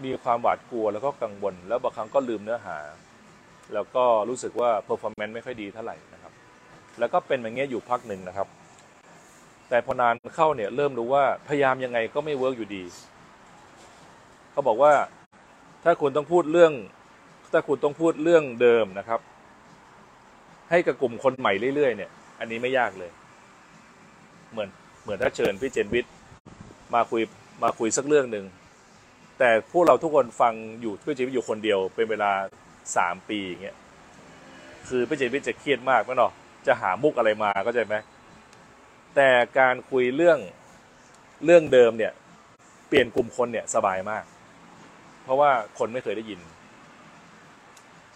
[0.04, 2.78] มีความหวาดกลัวแล้วก็กังวล แล้วบางครั้งก็ลืมเนื้อหา
[3.74, 6.32] แล้วก็รู้สึกว่า performance ไม่ค่อยดีเท่าไหร่นะครับ
[6.98, 8.48] แล้วก็เป็นอย่างเงี้ยอยู่พักหนึ่งนะครับ
[9.68, 12.82] แต่พอนานเข้าเนี่ยเริ่มรู้ว่าพยายามยังไงก็ไม่ work อยู่ดี
[14.52, 14.92] เขาบอกว่า
[15.84, 16.72] ถ้าคุณต้องพูดเรื่อง
[17.52, 19.20] ถ้าคุณต้องพูดเรื่องเดิมนะครับ
[20.70, 23.10] ให้กับกลุ่มคนใหม่เรื่อยๆเนี่ย อันนี้ไม่ยากเลย
[24.52, 24.68] เหมือน
[25.02, 26.12] เหมือนถ้าเชิญพี่เจนวิทย์
[26.94, 27.22] มาคุย
[27.62, 28.44] มาคุยสักเรื่องหนึ่ง
[29.38, 32.30] แต่พวกเราทุกคนฟังอยู่พี่เจนวิทย์อยู่คนเดียวเป็นเวลา
[32.96, 33.76] สามปีอย่างเงี้ย
[34.88, 36.32] คือพี่เจนวิทย์จะเครียดมากไหมเนาะ
[36.66, 37.96] จะหามุกอะไรมาก็ใจไหม
[39.16, 40.38] แต่การคุยเรื่อง
[41.44, 42.12] เรื่องเดิมเนี่ย
[42.88, 44.24] เปลี่ยนกลุ่มคนเนี่ยสบายมาก
[45.24, 46.40] เพราะว่าคนไม่เคยได้ยิน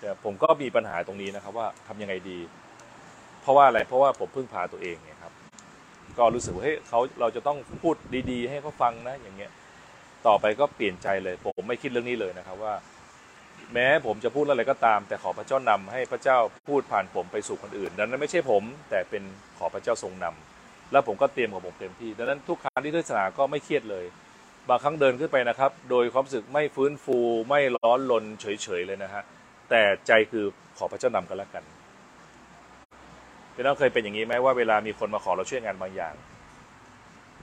[0.00, 2.38] แต่ผมก็มีปัญหาตรงนี้นะครับ ว่าทำยังไงดี
[3.40, 5.32] เพราะว่าอะไรเพราะว่าผมพึ่งพาตัวเองไงครับ
[6.18, 7.96] ก็รู้สึกว่าเฮ้ยเขาเราจะต้องพูด
[8.30, 9.50] ดีๆ ให้เขาฟังนะอย่างเงี้ย
[10.26, 12.74] ต่อไปก็เปลี่ยนใจเลย ผมไม่คิดเรื่องนี้เลยนะครับว่า
[13.74, 19.22] แม้ผมจะพูดอะไรก็ตาม แต่ขอพระเจ้านำให้พระเจ้าพูดผ่านผมไปสู่คนอื่นดังนั้นไม่ใช่ผม แต่เป็น
[19.58, 20.57] ขอพระเจ้าทรงนำ
[20.92, 24.04] แล้วผมก็เตรียมของผมเต็มที่ดังนั้นทุกครั้งที่เทศนาก็ไม่เครียดเลย
[24.68, 29.22] บางครั้งเดินขึ้นไปนะครับ โดยความรู้สึกไม่ฟื้นฟูไม่ร้อนลนเฉยๆเลยนะฮะ
[29.70, 30.44] แต่ใจคือ
[30.78, 31.64] ขอพระเจ้านำกันล้วกัน
[33.54, 36.14] พี่น้องเคยเป็นอย่างนี้ไหมว่าเวลามีคนมาขอเราช่วยงานบางอย่าง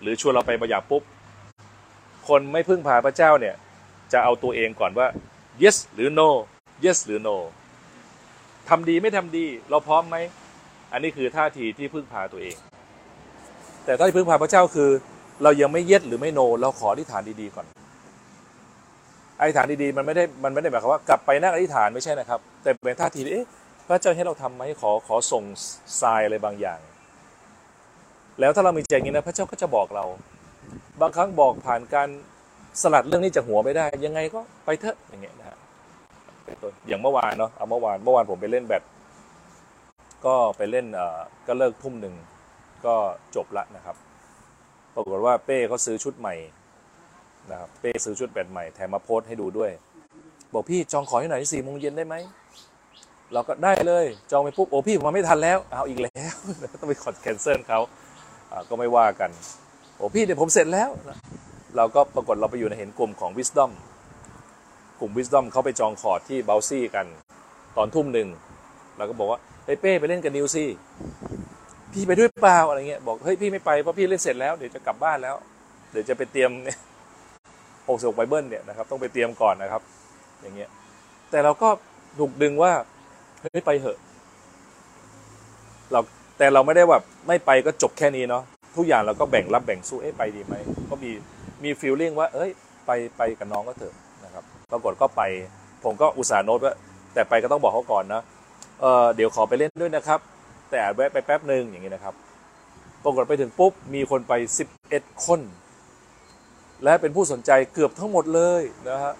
[0.01, 1.03] หรือชวนเราไปบางอย่างปุ๊บ
[2.27, 3.55] คนไม่พึ่งพาพระเจ้าเนี่ย
[4.13, 5.07] จะเอาตัวเองก่อนว่า
[5.63, 6.29] yes หรือ no
[6.85, 7.37] yes หรือ no
[8.69, 10.17] ทำดีไม่ทำดี เราพร้อมไหม
[10.91, 12.55] อันนี้คือท่าทีที่พึ่งพาตัวเอง
[13.85, 14.89] แต่ถ้าพึ่งพาพระเจ้าคือ
[15.43, 17.65] เรายังไม่ yes หรือไม่ no เราขออธิษฐานดีๆก่อน
[19.39, 23.47] อธิษฐานดีๆมันไม่ได้มันไม่ได้หมายความว่ากลับไปนั่งอธิษฐานไม่ใช่นะครับ แต่เป็นท่าทีเอ๊ะ
[23.87, 25.43] พระเจ้าให้เราทำไหมขอขอส่ง
[26.01, 26.79] ทรายอะไรบางอย่าง
[28.39, 30.05] แล้วถ้าเรามีใจอย่างนี้นะพระเจ้าก็จะบอกเรา
[31.01, 32.09] บางครั้งบอกผ่านการ
[32.81, 35.57] สลัดเรื่องนี้จากหัวไม่ได้ ยังไงก็ไปเถอะอย่างเงี้ยนะฮะ
[36.43, 38.83] เป็นต้นอย่างเมื่อวานเนาะเอาเมื่อวานเมื่อวานผมไปเล่นแบด
[40.25, 42.13] ก็ไปเล่นเอ่อก็เลิกทุ่มหนึ่ง
[42.87, 42.95] ก็
[43.35, 43.95] จบละนะครับ
[44.95, 46.35] ปรากฏว่าเป้เขาซื้อชุดใหม่
[47.51, 49.71] นะครับเป้ซื้อชุดแบตใหม่แถมมาโพสต์ให้ดูด้วย
[50.53, 52.15] บอกพี่จองขอให้หน่อยที่สี่โมงเย็นได้ไหม
[53.33, 56.35] เราก็ได้เลยจองไปปุ๊บโอ้พี่ผมมาไม่ทันแล้วเอาอีกแล้ว
[56.79, 57.79] ต้องไปขอแคนเซิลเขา
[58.69, 59.31] ก็ไม่ว่ากัน
[59.97, 60.89] โอ้พี่เดี๋ยวผมเสร็จแล้ว
[61.75, 63.71] เราก็ปรากฏเราไปอยู่ในเห็นกลุ่มของ Wisdom
[64.99, 67.05] กลุ่ม Wisdom เขาไปจองคอร์ดที่เบลซี่กัน
[67.77, 68.27] ตอนทุ่มหนึ่ง
[68.97, 70.69] เราก็บอกว่าเฮ้ยเป้ไปเล่นกับนิวซี่
[71.95, 75.35] พี่ไปด้วยเปล่าอะไรเงี้ยบอกเฮ้ยพี่ไม่ไปเพราะพี่เล่นเสร็จแล้วเดี๋ยวจะกลับบ้านแล้ว
[75.91, 76.51] เดี๋ยวจะไปเตรียม
[77.85, 79.81] โอสกไบเบิลเนี่ยนะครับต้องไปเตรียมก่อนนะครับ
[80.41, 80.69] อย่างเงี้ย
[81.31, 81.69] แต่เราก็
[82.19, 82.71] ถูกดึงว่า
[83.41, 83.97] เฮ้ยไปเหอะ
[85.91, 85.99] เรา
[86.37, 88.43] แต่เราไม่ได้แบบไม่ไปก็จบแค่นี้เนาะ
[88.75, 90.55] ทุกอย่างเราก็แบ่งรับแบ่งสู้เอ้ไปดีไหม
[90.89, 91.11] ก็มี
[91.63, 92.51] มีฟีลลิ่งว่า เอ้ย
[92.85, 93.93] ไปไปกับน้องก็เถอะ
[94.25, 95.21] นะครับปรากฏก็ไป
[95.83, 96.73] ผมก็อุตส่าห์โน้ตว่า
[97.13, 98.21] แต่ไปก็ต้องบอกเขาก่อนนะ
[98.81, 100.19] เออเดี๋ยวขอไปเล่นด้วยนะครับ
[100.75, 102.15] แต่อาจแวะไปแป๊บหนึ่งอย่างนี้นะครับ
[103.03, 104.33] ปรากฏไปถึงปุ๊บมีคนไป
[104.79, 105.39] 11 คน
[106.83, 109.13] และเป็นผู้สนใจเกือบทั้งหมดเลยนะฮะ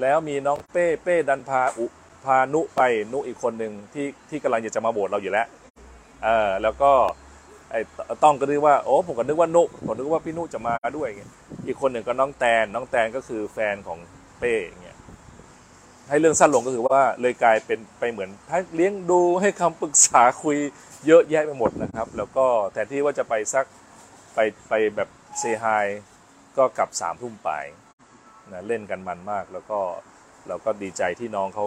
[0.00, 1.86] แล้วมีน้องเป้เป้ดันพาอุ
[2.24, 2.80] พานุไป
[3.12, 5.46] นุอีกคนหนึ่งที่ที่กำลังจะมาโบสถ์เราอยู่แล้ว
[6.24, 6.92] เออแล้วก็
[7.70, 7.80] ไอ้
[8.22, 11.08] ต้องก็นึกว่าโอ้ผมก็นึกว่านุผมนึกว่าพี่นุจะมาด้วย
[11.66, 13.98] อีกคนหนึ่งก็น้องแตนน้องแตนก็คือแฟนของ
[14.38, 14.83] เป้อย่าง
[16.08, 18.30] ให้เรื่องสั้นลงก็คือว่าเลยกลายเป็นไปเหมือน
[18.74, 20.56] เลี้ยงดูให้คำปรึกษาคุย
[21.06, 23.66] เยอะแยะไปหมดนะครับ แล้วก็แทนที่ว่าจะไปสัก
[24.34, 24.38] ไป
[24.68, 25.86] ไปแบบ say hi
[26.56, 27.50] ก็กลับสามทุ่มไป
[28.52, 29.78] นะเล่นกันมันมากแล้วก็
[30.48, 31.64] เราก็ดีใจที่น้องเขา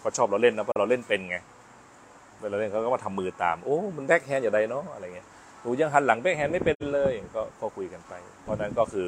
[0.00, 1.36] เขาชอบเราเล่นนะเพราะเราเล่นเป็นไง
[2.40, 5.26] เวลาเล่นเขาก็มาทำมือตาม โอ้มันแบ็คแฮนด์อย่างไรเนาะอะไรเงี้ย
[5.62, 9.06] หนูยังหันหลังแบ็คแฮนด์ไม่เป็นเลยก็ก็คุยกันไป เพราะนั้นก็คือ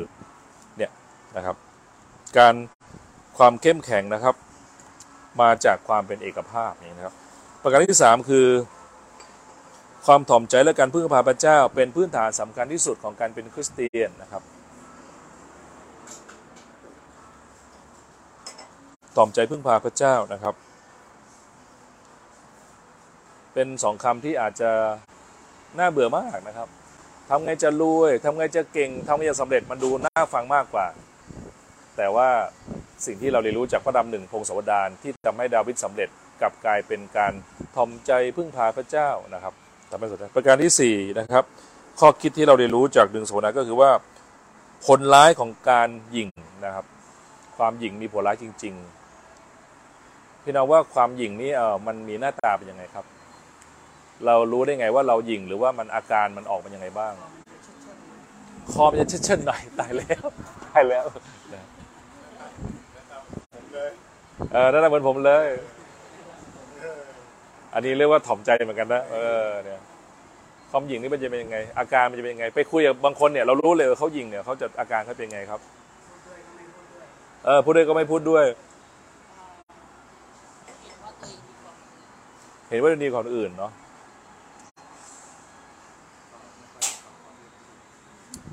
[0.77, 0.91] เนี่ย
[1.37, 1.57] นะครับ
[2.39, 2.55] การ
[3.39, 4.35] ความเข้มแข็งนะครับ
[5.41, 7.15] มาจากความเป็นเอกภาพนี่นะครับ
[7.63, 8.47] ประการที่สามคือ
[10.07, 14.43] ความถ่อมใจและการพึ่งพาพระเจ้า เป็นพื้นฐานสำคัญที่สุดของการเป็นคริสเตียนนะครับ
[19.17, 20.55] ตอมใจพึ่งพาพระเจ้านะครับ
[23.55, 24.71] เป็นสองคำที่อาจจะ
[25.79, 26.69] น่าเบื่อมากนะครับ
[27.29, 30.87] ทำไงจะรวยทำไงจะเก่งทำไงจะสำเร็จมันดูน่าฟังมากกว่า
[31.97, 32.29] แต่ว่า
[33.07, 36.09] สิ่งที่เราเรียนรู้จากพระดำหนึ่งพงศาวดารที่ทำให้ดาวิดสำเร็จ
[36.41, 37.33] กลับกลายเป็นการ
[37.77, 39.55] ทอมใจพึ่งพาพระเจ้านะครับ
[39.91, 41.45] ทำให้สุดประการที่สี่นะครับ
[42.01, 43.91] ข้อคิดที่เราเรียนรู้จากหนึ่งโสนาก็คือว่า
[44.87, 46.29] ผลร้ายของการหยิ่ง
[46.65, 46.85] นะครับ
[47.57, 48.75] ความหยิ่งมีผลร้ายจริง
[49.59, 53.05] ๆ พี่น้องว่าความหยิ่งนี้เออมันมีหน้าตาเป็นยังไงครับ
[54.27, 57.13] เรารู้ได้ไงว่าเราหยิ่งหรือว่ามันอาการมันออกเป็นยังไงบ้าง
[58.73, 60.25] คอมันจะเชิดๆหน่อยตายแล้ว
[60.67, 61.07] ตายแล้ว
[64.53, 65.49] เออนั่นนะเหมือนผมเลย
[67.75, 69.81] อันนี้เรียกว่าถ่อมใจเหมือนกันนะเออเนี่ย
[70.71, 75.61] ความหยิงนี่มันจะเป็นยังไง อาการมันจะเป็นยังไง ไปคุยกับบางคนเนี่ยเรารู้เลยว่าเขาหยิงเนี่ยเขาจะอาการเขาเป็นยังไงครับ
[77.45, 78.45] เออพูดด้วยก็ไม่พูดด้วย
[82.69, 83.73] เห็นว่าดีกว่าคนอื่นเนาะ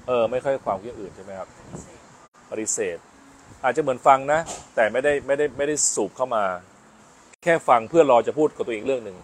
[0.07, 1.49] เออ ไม่ค่อยความคิดอื่นใช่ไหมครับ
[2.49, 2.97] ปฏิเสธ
[3.63, 4.39] อาจจะเหมือนฟังนะ
[4.75, 6.43] แต่ไม่ได้ไม่ได้ไม่ได้สูบเข้ามา
[7.43, 9.17] แค่ฟังเพื่อรอจะพูดกับตัวเองเรื่องหนึ่ง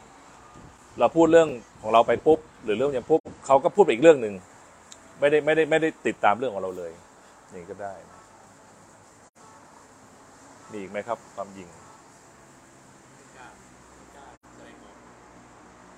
[1.00, 1.50] เราพูดเรื่อง
[1.82, 4.34] ของเราไปปุ๊บหรือเรื่องอย่างปุ๊บเขาก็พูดไปอีกเรื่องหนึ่ง
[5.19, 6.91] ไม่ได้ไม่ได้ไม่ได้ติดตามเรื่องของเราเลย
[7.54, 8.19] นี้ก็ได้นะ
[10.71, 11.67] มีอีกไหมครับ ความยิง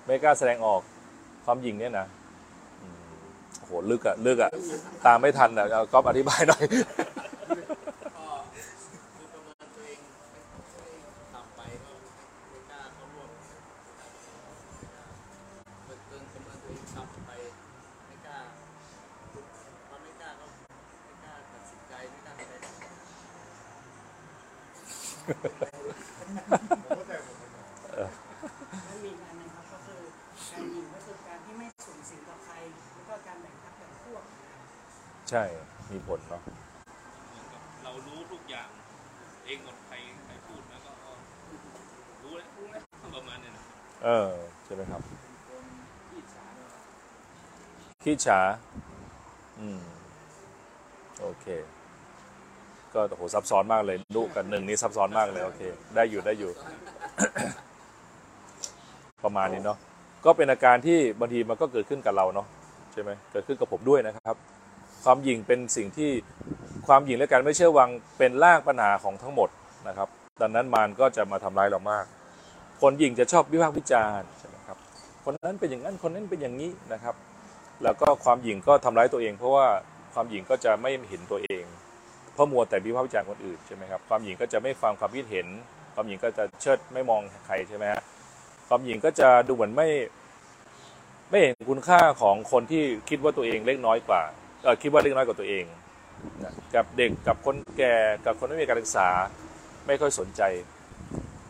[0.06, 0.80] ไม่กล้าแสดงออก
[1.44, 2.06] ความยิงเนี่ยนะ
[3.64, 4.50] โหลึกอะลึกอะ
[5.06, 6.84] ตามไม่ทันอะเอาก๊อฟอธิบายหน่อย ก็คือ
[9.32, 10.00] ประเมินตัวเอง
[11.34, 11.90] ต่ำไปก็
[12.50, 13.30] ไม่กล้าเข้าร่วม
[15.84, 17.30] เกินเกินประเมินตัวเองต่ำไป
[18.06, 18.38] ไม่กล้า
[19.88, 20.46] พอไม่กล้าก็
[21.04, 22.54] ไม่กล้าตัดสินใจไม่กล้าอะไร
[28.86, 30.00] และมีอีกอันหนึงครับก็คือ
[30.52, 32.54] การยิงก็คือการที่ไม่สูญเสียต่อใคร
[32.94, 34.60] แล้วก็การแบ่งพรรคแบ่งพวกนะครับ
[35.30, 35.44] ใช่
[35.90, 38.68] มีผลเนาะเหมือนกับเรารู้ทุกอย่าง
[39.44, 41.12] เองหมดใครใครพูดแล้วก็ก็
[42.22, 42.82] รู้แล้วรู้แล้ว
[43.16, 43.62] ประมาณเนี้นะ
[44.04, 44.28] เออ
[44.64, 45.00] ใช่ไหมครับ
[48.02, 48.40] ขี้ฉา
[49.60, 49.80] อืม
[51.20, 51.46] โอเค
[52.94, 55.62] ก็โอ้โหซับซ้อนมากเลยลูกกับหนึ่งนี่ซับซ้อนมากเลยโอเค
[55.96, 56.50] ได้อยู่ได้อยู่
[59.24, 59.78] ประมาณนี้เนาะ
[60.24, 62.46] ก็เป็นอาการที่บางทีมันก็เกิดขึ้นกับเราเนาะ
[62.92, 64.36] ใช่ไหมเกิดขึ้นกับผมด้วยนะครับ
[65.04, 66.10] ความหยิ่งเป็นสิ่งที่
[66.86, 69.48] ความหยิ่งและการไม่เชื่อวังเป็นรากปัญหาของทั้งหมด
[69.88, 70.08] นะครับ
[70.42, 72.04] ดังนั้นมารก็จะมาทำร้ายเรามาก
[72.80, 74.76] คนหยิ่งจะชอบวิพากษ์วิจารณ์ใช่ไหมครับ
[75.24, 77.14] คนนั้นเป็นอย่างนั้นคนนั้นเป็นอย่างนี้นะครับ
[77.82, 79.66] แล้วก็ความหยิ่งก็ทำร้ายตัวเอง เพราะว่า
[80.14, 81.64] ความหยิ่งก็จะไม่เห็นตัวเอง
[82.40, 85.46] ราะมัวแต่วิพากษ์วิจารณ์คนอื่นใช่ไหมครับความหญิงก็จะไม่ฟังความคิดเห็น
[85.94, 88.02] ความหญิงก็จะเชิดไม่มองใครใช่ไหมฮะ
[88.68, 89.88] ความหญิงก็จะดูเหมือนไม่
[91.30, 94.22] ไม่เห็นคุณค่าของคนที่คิดว่าตัวเองเล็กน้อยกว่า
[94.82, 95.64] คิดว่าเล็กน้อยกว่าตัวเอง
[96.74, 97.94] กับเด็กกับคนแก่
[98.26, 99.08] กับคนไม่มีการศึกษา
[99.86, 100.42] ไม่ค่อยสนใจ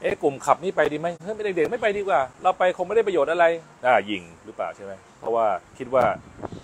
[0.00, 3.44] เอ๊ะกลุ่มขับนี่ไปดีไหมเฮ้ยไม่เด็กๆไม่ไปดีกว่า เราไปคงไม่ได้ประโยชน์อะไร
[3.86, 5.46] อ่ายิงหรือเปล่าใช่ไหมเพราะว่า
[5.78, 6.04] คิดว่า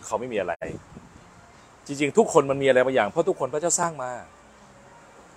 [0.06, 0.54] เขาไม่มีอะไร
[1.86, 4.10] จริงๆ ทุกคนมันมีอะไรบางอย่างเพราะทุกคนพระเจ้าสร้างมา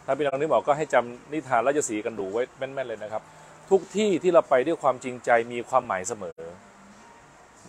[0.06, 3.22] ถ้าพี่น้องนึกบอกก็ให้จำนิทานราชสีกันดูไว้แม่นๆเลยนะครับ
[3.69, 6.39] ทุกที่ที่เราไปด้วยความจริงใจมีความหมายเสมอ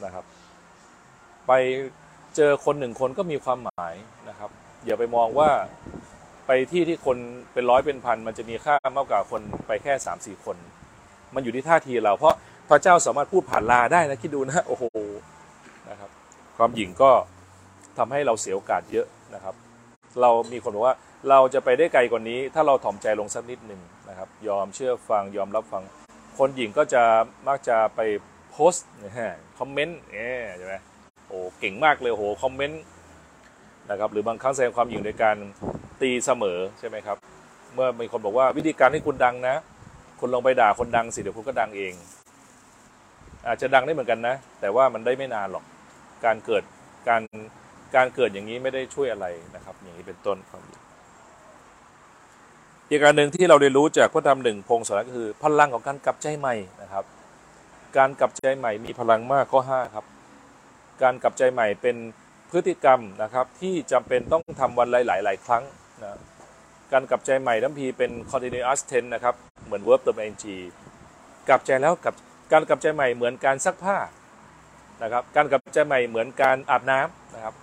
[0.04, 0.24] นะครับ
[1.46, 1.52] ไป
[2.36, 3.94] เจอคนหนึ่งคนก็มีความหมาย
[4.28, 4.50] นะครับ
[4.86, 5.50] อย่าไปมองว่า
[6.46, 7.16] ไปที่ที่คน
[7.52, 10.56] เป็นร้อยเป็นพันมันจะมีค่ามากกว่าคนไปแค่สามสี่คน
[11.34, 12.34] มันอยู่ที่ท่าทีเราเพราะ
[12.70, 14.84] พระเจ้าสามารถพูดผ่านลาได้นะคิดดูนะโอ้โห
[15.90, 16.10] นะครับ
[16.56, 17.10] ความหญิงก็
[17.98, 19.54] ทำให้เราเสียโอกาสเยอะนะครับ
[20.20, 20.96] เรามีคนบอกว่า
[21.30, 25.82] เราจะไปได้ไกลกว่านี้ ถ้าเราถ่อมใจลงสักนิดหนึ่งนะครับ ยอมเชื่อฟังยอมรับฟัง
[26.38, 27.02] คนหญิงก็จะ
[27.46, 28.00] มักจะไป
[28.50, 30.74] โพสต์นะฮะคอมเมนต์เนี่ยใช่ไหม
[31.30, 32.82] โอ้เก่งมากเลยโอ้โหคอมเมนต์
[33.90, 35.36] นะครับหรือบางครั้งแสดงความหญิงโดยการ
[36.00, 37.16] ตีเสมอใช่ไหมครับ
[37.74, 39.56] เมื่อมีคนบอกว่าวิธีการให้คุณดังนะ
[40.20, 41.92] คุณลงไปด่าคนดังสิเดี๋ยวคุณก็ดังเอง
[43.46, 45.64] อาจจะดังได้เหมือนกันนะ แต่ว่ามันได้ไม่นานหรอก
[46.24, 46.62] การเกิด
[47.08, 47.22] การ
[47.96, 50.80] การเกิดอย่างนี้ไม่ได้ช่วยอะไรนะครับ อย่างนี้เป็นต้นความหญิง
[52.88, 57.04] อีกการหนึ่งที่เราเรียนรู้จากพระธรรมหนึ่งพงศาก็คือ พลังของการกลับใจใหม่นะครับ
[57.96, 60.04] การกลับใจใหม่มีพลังมากข้อ5ครับ
[61.02, 61.96] การกลับใจใหม่เป็น
[62.50, 65.62] พฤติกรรมนะครับที่จำเป็นต้องทำวันหลายๆหลายครั้ง
[66.02, 66.18] นะ
[66.92, 69.34] การกลับใจใหม่ทั้งพีเป็น continuous tense นะครับ
[69.64, 70.34] เหมือน verb เติม ing
[71.48, 72.14] กลับใจแล้วกับ
[72.52, 73.96] การกลับใจใหม่เหมือนการซักผ้า
[75.02, 77.54] นะครับ การกลับใจใหม่เหมือนการอาบน้ำนะครับ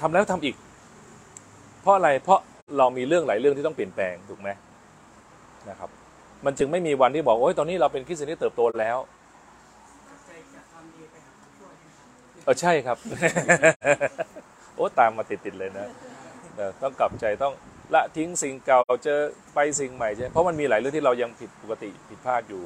[0.00, 0.56] ทำแล้วทำอีก
[1.82, 2.40] เพราะอะไรเพราะ
[2.78, 4.48] เรามีเรื่องหลายเรื่องที่ต้องเปลี่ยนแปลงถูกไหม
[5.70, 5.90] นะครับ
[6.44, 8.98] มันจึงไม่มีวันที่บอกโอ้ยตอนนี้เราเป็นคริสเตียนที่เติบโตแล้ว
[12.44, 12.98] เออใช่ครับ
[14.74, 15.86] โอ้ตามมาติดๆเลยนะ
[16.56, 17.54] เออต้องกลับใจต้อง
[17.94, 19.20] ละทิ้งสิ่งเก่าเจอ
[19.54, 22.62] ไปสิ่งใหม่ใช่เพราะมันมีหลายเรื่องที่เรายังผิดปกติผิดพลาดอยู่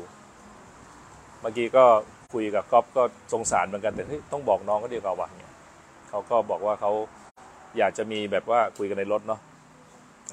[1.41, 1.85] เมื่อกี้ก็
[2.35, 5.53] คุยกับก๊อฟก็สงสารเหมือนกันแต่เฮ้ยต้องบอกน้องก็ดีกว่าว่ะเนี่ย
[6.09, 6.93] เขาก็บอกว่าเขา
[7.79, 9.41] อยากจะมีแบบว่าคุยกันในรถเนาะ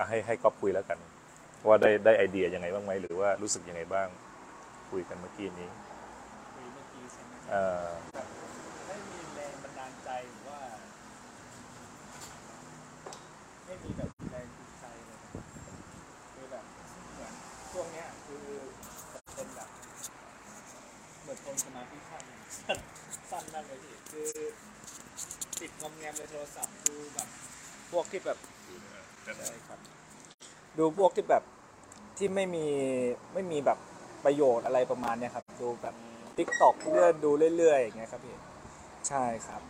[0.02, 0.98] ะให้ให้ก๊อฟคุยแล้วกัน
[1.68, 4.08] ว่าได้ได้ไอเดียยังไงบ้างไหมหรือว่ารู้สึกยังไงบ้าง
[4.92, 5.70] คุยกันเมื่อกี้นี้
[6.56, 7.34] คุยเมื่อกี้ใช่ไหม
[9.12, 10.60] มีแรงบันดาลใจหรือว่า
[13.66, 15.18] ไม่มีแบบแรงจูงใจเลย
[16.34, 16.66] คือแบบ
[17.14, 17.34] เหมือน
[17.72, 18.46] ช่วงเนี้ยคือ
[19.36, 19.70] เป็นแบบ
[21.22, 22.20] เหมือนคนสมาธิสั้
[22.76, 22.78] น
[23.32, 24.30] สั้นมาก เลยพี่คือ
[25.60, 27.28] ติดงอมแงมในโทรศัพท์คือแบบ
[27.92, 28.38] พวกที่แบบ
[29.24, 29.80] ใช่ครับ
[30.78, 31.44] ดูพวกที่แบบ
[32.18, 32.66] ที่ไม่มี
[33.34, 33.80] ไม่มีแบบ
[34.26, 35.96] ประโยชน์อะไรประมาณเนี้ยครับ ดูแบบ
[36.38, 38.36] ทิกตอกเลื่อนดูเรื่อยๆอย่างเงี้ยครับพี่
[39.08, 39.62] ใช่ครับ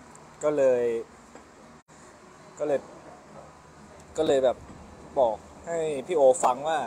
[0.43, 0.84] ก็เลย
[2.60, 2.79] ก็เลย
[4.17, 4.58] ก็เลยแบบ
[5.19, 5.77] บอกให้
[6.08, 6.77] พี่โอฟังว่า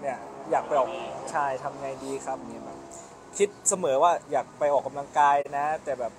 [0.00, 0.18] เนี่ย
[0.50, 0.90] อยากไปออก
[1.34, 2.78] ชายทำไงดีครับเนี่ยแบบ
[3.38, 6.12] คิดเสมอว่าอยากไปออกกำลังกายนะ แต่แบบ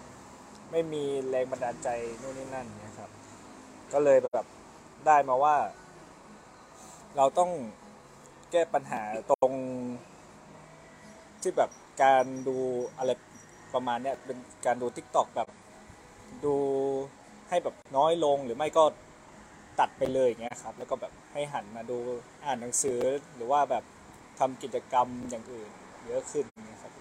[0.71, 1.89] ไม่มีแรงบันดาลใจ
[2.21, 3.09] นู่นนี่นั่นเนี่ยครับ
[3.93, 4.45] ก็เลยแบบ
[5.05, 5.55] ได้มาว่า
[7.17, 7.51] เราต้อง
[8.51, 9.01] แก้ปัญหา
[9.31, 9.53] ตรง
[11.41, 11.69] ที่แบบ
[12.03, 12.57] การดู
[12.97, 13.11] อะไร
[13.73, 15.47] ประมาณเนี้ยเป็นการดู t ิ k t o k แบบ
[16.45, 16.55] ดู
[17.49, 18.83] ให้แบบน้อยลงหรือไม่ก็
[19.79, 21.97] ตัดไปเลยอย่างเงี้ยครับ แล้วก็แบบให้หันมาดู
[22.45, 22.99] อ่านหนังสือ
[23.35, 23.83] หรือว่าแบบ
[24.39, 25.69] ทำกิจกรรมอย่างอื่น
[26.07, 26.93] เยอะขึ้นอย่างเงี้ยครับ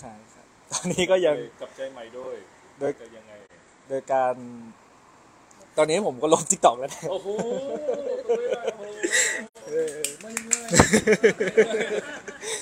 [0.00, 2.36] ใช่ครับ ตอนนี้ก็ยัง กลับใจใหม่ด้วย
[2.78, 3.32] โดย จะยังไง
[3.88, 4.34] โดยการ
[5.76, 7.28] ตอนนี้ผมก็ลง t ิ k t o k แล้วนะโอ้โห
[9.66, 10.68] เออไม่ง่าย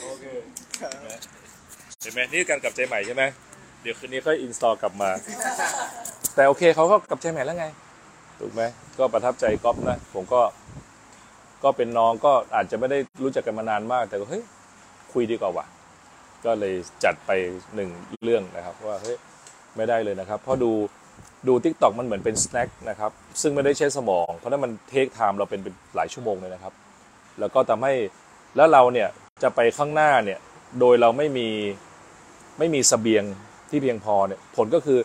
[0.04, 0.24] โอเค
[2.00, 3.22] เห็นไหมนี่การกลับใจใหม่ใช่ไหม
[3.82, 5.10] เดี๋ยวคืนนี้ค่อยอินสตอลกลับมา
[6.34, 7.66] แต่โอเคเขาก็กลับใจใหม่แล้วไง
[8.40, 8.62] ถูกไหม
[8.98, 10.42] ก็ประทับใจก๊อฟนะ ผมก็
[11.64, 14.42] ก็เป็นน้องก็อาจจะไม่ได้รู้จักกันมานานมาก แต่ก็เฮ้ย
[15.12, 15.66] คุยดีกว่าว่ะ
[16.44, 16.74] ก็เลย
[17.04, 17.30] จัดไป
[17.74, 17.90] หนึ่ง
[18.24, 19.16] เรื่องนะครับว่าเฮ้ย
[19.76, 20.72] ไม่ได้เลยนะครับเพราะดู
[21.48, 23.10] ดู TikTok มันเหมือนเป็น snack นะครับ
[23.42, 26.72] ซึ่งไม่ได้ใช้สมอง เพราะนั้นมัน take time เราเป็นเป็นหลายชั่วโมงเลยนะครับ
[27.40, 27.92] แล้วก็ทำให้
[28.56, 29.08] แล้วเราเนี่ย
[29.42, 30.38] จะไปข้างหน้าเนี่ย
[30.80, 31.48] โดยเราไม่มี
[32.58, 33.24] ไม่มีเสบียง
[33.70, 34.98] ที่เพียงพอเนี่ยผลก็คือ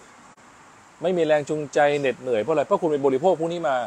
[1.01, 3.77] ไม่มีแรงจูงใจเหน็ดเหนื่อยเพราะอะไรเพราะคุณไปบริโภคพวกนี้มา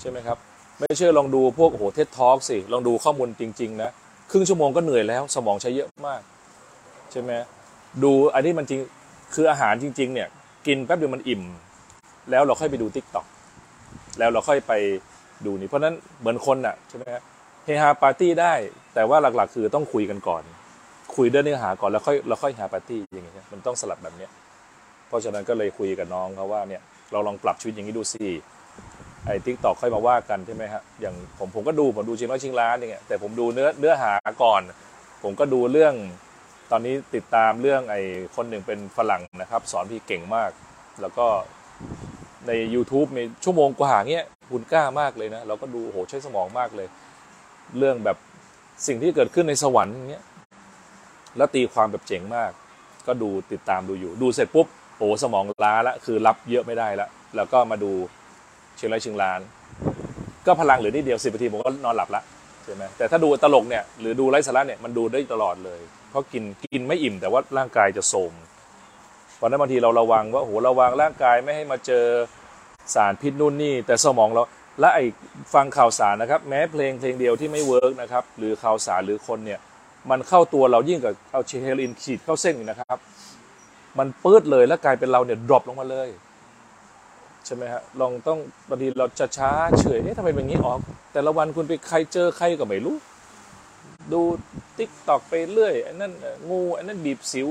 [0.00, 0.38] ใช่ไหมครับ
[0.78, 3.90] ไม่เชื่อลองดูพวกโอ้โห TED Talk สิลองดูข้อมูลจริง ๆ นะ
[4.30, 6.20] ครึ่งชั่วโมงก็เหนื่อยแล้ว สมองใช้เยอะมาก
[7.12, 7.32] ใช่ไหม
[8.02, 8.80] ดูอันนี้มันจริง
[9.34, 10.28] คืออาหารจริง ๆ เนี่ย
[10.66, 11.42] กินแป๊บเดียวมันอิ่ม
[12.30, 13.26] แล้วเราค่อยไปดู TikTok
[14.18, 14.72] แล้วเราค่อยไป
[15.46, 17.22] ดูนี่เพราะนั้นเหมือนคนอะใช่ไหมฮะ
[17.64, 18.54] เฮฮาปาร์ตี้ได้
[18.94, 20.42] แต่ว่าหลักๆ คือต้องคุยกันก่อน
[21.16, 24.30] คุยด้วยเนื้อหาก่อนแล้วค่อยแล้วค่อยเฮฮาปาร์ตี้อย่างเงี้ยมันต้องสลับแบบเนี้ย
[25.08, 28.26] เพราะฉะนั้นก็เลยคุยกับน้องเขาว่าเนี่ยเราลองปรับชีวิตอย่างนี้ดูสิ
[29.26, 34.62] ไอ้ TikTok ค่อยมาว่ากันใช่ไหมฮะอย่างผมผมก็ดูผมดูชิงร้อยชิงล้านอย่างเงี้ยแต่ผมดูเนื้อเนื้อหาก่อน
[35.22, 35.94] ผมก็ดูเรื่อง
[36.70, 38.02] ตอนนี้ติดตามเรื่องไอ้
[38.36, 40.50] คนหนึ่งเป็นฝรั่งนะครับ สอนพี่เก่งมาก
[41.00, 41.26] แล้วก็
[42.46, 46.88] ใน YouTube ในชั่วโมงกว่าเงี้ยคุณกล้ามากเลยนะ เราก็ดูโหใช้สมองมากเลย
[47.78, 48.16] เรื่องแบบ
[48.86, 50.24] สิ่งที่เกิดขึ้นในสวรรค์อย่างเงี้ย
[51.36, 52.50] แล้วตีความแบบเจ๋งมาก
[53.06, 54.66] ก็ดูติดตามดูอยู่ ดูเสร็จปุ๊บ
[54.98, 57.92] โอ้สมองล้าละคือรับเยอะไม่ได้ละแล้วก็มาดู
[58.76, 59.40] เชียงรายเชียงราน
[60.46, 62.22] ก็พลังเหลือนิดเดียวสิบนาทีผมก็นอนหลับละ
[62.64, 65.80] ใช่ไหมแต่ถ้าดูตลกเนี่ยหรือดูไร้สาระเนี่ยมันดูได้ตลอดเลย
[66.16, 68.32] เพราะกินกินไม่อิ่ม แต่ว่าร่างกายจะโทรม
[69.36, 72.04] เพราะนั้นบางทีเราระวังว่าโอ้โหระวังร่างกายไม่ให้มาเจอ
[72.94, 74.42] สารพิษนู่นนี่ แต่สมองเรา
[74.80, 75.04] และไอ้
[75.54, 79.60] ฟังข่าวสารนะครับ แม้เพลงเพลงเดียวที่ไม่ work นะครับ หรือข่าวสารหรือคนเนี่ย
[80.10, 82.98] มันเข้าตัวเรายิ่งกว่าเอาเฮโรอีนฉีดเข้าเส้นนะครับ
[83.98, 86.08] มันปื้ดเลยแล้วกลายเป็นเราเนี่ย drop ลงมาเลย
[87.46, 89.50] ใช่ไหมฮะลองต้องบางทีเราจะช้า
[89.80, 90.78] เฉยเอ๊ะทำไมเป็นงี้ออก
[91.12, 92.96] แต่ละวันคุณไปใครเจอใครก็ไม่รู้
[94.12, 94.20] ดู
[94.78, 96.12] TikTok ไปเรื่อยอ้นั่น
[96.48, 97.46] งูอ้นั่นบีบสิว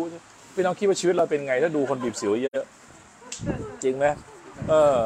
[0.54, 2.63] พี่น้องคิดว่าชีวิตเราเป็นไง ถ้าดูคนบีบสิวเยอะ
[3.84, 4.06] จริงไหม
[4.70, 4.98] เออ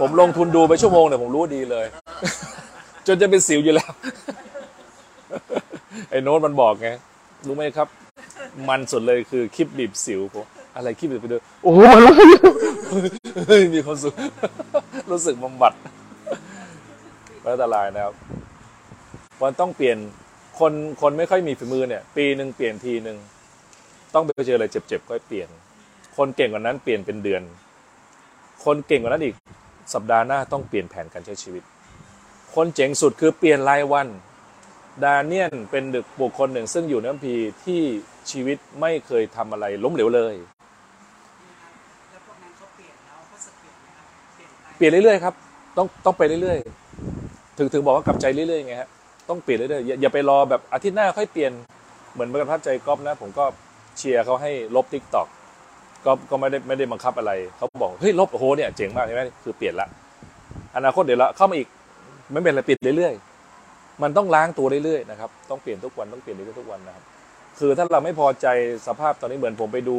[0.00, 1.86] ผมลงทุนดูไปชั่วโมงเนี่ยผมรู้ดีเลย
[3.06, 3.90] จนจะเป็นสิวอยู่แล้ว
[6.10, 6.88] ไอ้โน้ตมันบอกไง
[7.46, 7.88] รู้ไหมครับ
[8.68, 12.14] มันสุดเลยคือคลิปบีบสิวผมอะไรคลิปบีบไปด้วยโอ้โหมันรู้
[13.74, 14.14] มีความสุข
[15.10, 15.72] รู้สึกบำบัด
[17.44, 18.14] อันตรายนะครับ
[19.42, 19.98] มันต้องเปลี่ยน
[20.60, 23.16] คนคนไม่ค่อยมีฝีมือเนี่ย ปีหนึ่งเปลี่ยนทีหนึ่ง
[24.14, 25.48] ต้องไปเจออะไรเจ็บๆก็เปลี่ยน
[26.16, 27.42] คนเก่งกว่านั้นเปลี่ยนเป็นเดือน
[28.64, 29.34] คนเก่งกว่านั้นอีก
[29.94, 31.62] สัปดาห์หน้าต้องเปลี่ยนแผนการใช้ชีวิต
[32.54, 34.08] คนเจ๋งสุดคือเปลี่ยนรายวัน
[35.04, 37.80] ดาเนียนเป็นดึกบุคคลหนึ่ง ซึ่งอยู่ในคัมภีที่
[38.30, 40.34] ชีวิตไม่เคยทำอะไรล้มเหลวเลย
[44.76, 45.34] เปลี่ยนเรื่อยๆครับ
[45.76, 48.90] ต้องต้องไปเรื่อยๆ ถึงถึงบอกว่ากลับใจเรื่อยๆไงฮะ
[49.30, 51.52] ต้องเปลี่ยนเรื่อยๆอย่าอย่าไปรอแบบอาทิตย์หน้าค่อยเปลี่ยน
[52.12, 53.44] เหมือนประทับใจก๊อฟนะ ผมก็
[53.98, 55.26] เชียร์เขาให้ลบทิกตอก
[56.04, 59.88] ก็ก็ไม่ได้ไม่ได้บังคับอะไรเขาบอกเฮ้ยลบโอ้โหเนี่ยเจ๋งมากใช่ไหมคือเปลี่ยนละ
[60.76, 61.68] อนาคตเดี๋ยวละเข้ามาอีก
[62.32, 67.04] ไม่เป็นไรเปลี่ยนเรื่อยๆ มันต้องล้างตัวเรื่อยๆนะครับต้องเปลี่ยนทุกวันต้องเปลี่ยนเรื่อยๆทุกวันนะครับ
[67.58, 68.46] คือถ้าเราไม่พอใจ
[68.86, 69.96] สภาพตอนนี้เหมือนผมไปดู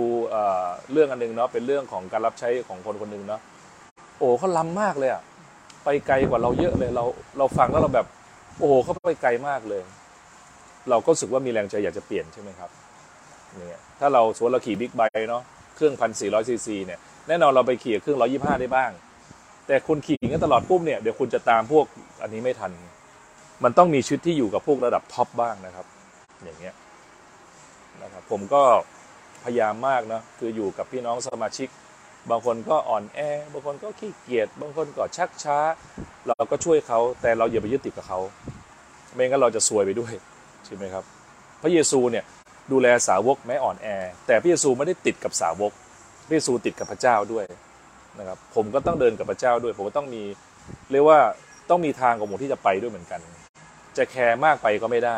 [0.92, 3.40] เรื่องอันหนึงเนาะเป็นเรื่องของการรับใช้ของคนคนหนึ่งเนาะ
[4.20, 5.22] โอ้เขาล้ำมากเลยอะ
[5.84, 7.04] ไปไกลกว่าเราเยอะเลยเรา
[7.38, 8.08] เราฟังแล้วเราแบบ
[8.58, 9.84] โอ้โหเขาไปไกลมากเลย
[10.90, 12.70] เราก็รู้สึกว่ามีแรงใจอยากจะเปลี่ยนใช่ไหมครับ
[13.56, 15.44] เนี่ยถ้าเราสมมติเราขี่บิ๊กไบค์เนาะ
[15.76, 18.92] เครื่องพันสี่ร้อยซีซีเนี่ยแน่นอนเราไปขี่เครื่องร้อยี่ห้าได้บ้าง
[19.68, 21.86] แต่คุณคลุกกันตลอดปุ๊บเนี่ยเดี๋ยวคุณจะตามพวก
[22.22, 22.72] อันนี้ไม่ทัน
[23.64, 25.86] มันต้องมีชุดที่อยู่กับพวกระดับ top บ้างนะครับ
[26.44, 26.76] อย่างเงี้ย
[28.04, 28.64] นะครับผมก็
[29.44, 31.68] พยายามมากเนาะคืออยู่กับพี่น้องสมาชิก
[32.30, 33.20] บางคนก็อ่อนแอ
[33.54, 35.58] บางคนก็ขี้เกียจ บางคนก็ชักช้า
[36.28, 38.20] เราก็ช่วยเขา แต่เราอย่าไปยึดติดกับเขา
[39.14, 40.14] ไม่งั้นเราจะซวยไปด้วย
[40.66, 41.04] ใช่ไหมครับ
[41.62, 42.26] พระเยซูเนี่ย
[42.72, 43.88] ดูแลสาวกแม้อ่อนแอ
[44.28, 45.72] แต่พระเยซูไม่ได้ติดกับสาวก
[46.28, 47.46] พระเยซูติดกับพระเจ้าด้วย
[48.20, 50.24] นะครับ ผมก็ต้องเดินกับพระเจ้าด้วย ผมก็ต้องมี
[50.92, 51.20] เรียกว่า
[51.70, 53.20] ต้องมีทางของผมที่จะไปด้วยเหมือนกัน
[53.98, 55.18] จะแคร์มากไปก็ไม่ได้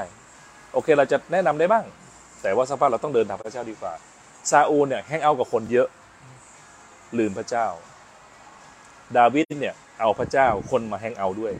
[0.73, 1.85] โอเคเราจะแนะนำได้บ้าง
[2.41, 3.93] แต่ว่าสภาพเราต้องเดินตามพระเจ้าดีกว่า
[4.49, 5.87] ซาอูลเนี่ยแฮงเอาท์กับคนเยอะ
[7.19, 7.67] ลืมพระเจ้า
[9.17, 11.53] ดาวิดเนี่ย เอาพระเจ้าคนมาแฮงเอาด้วย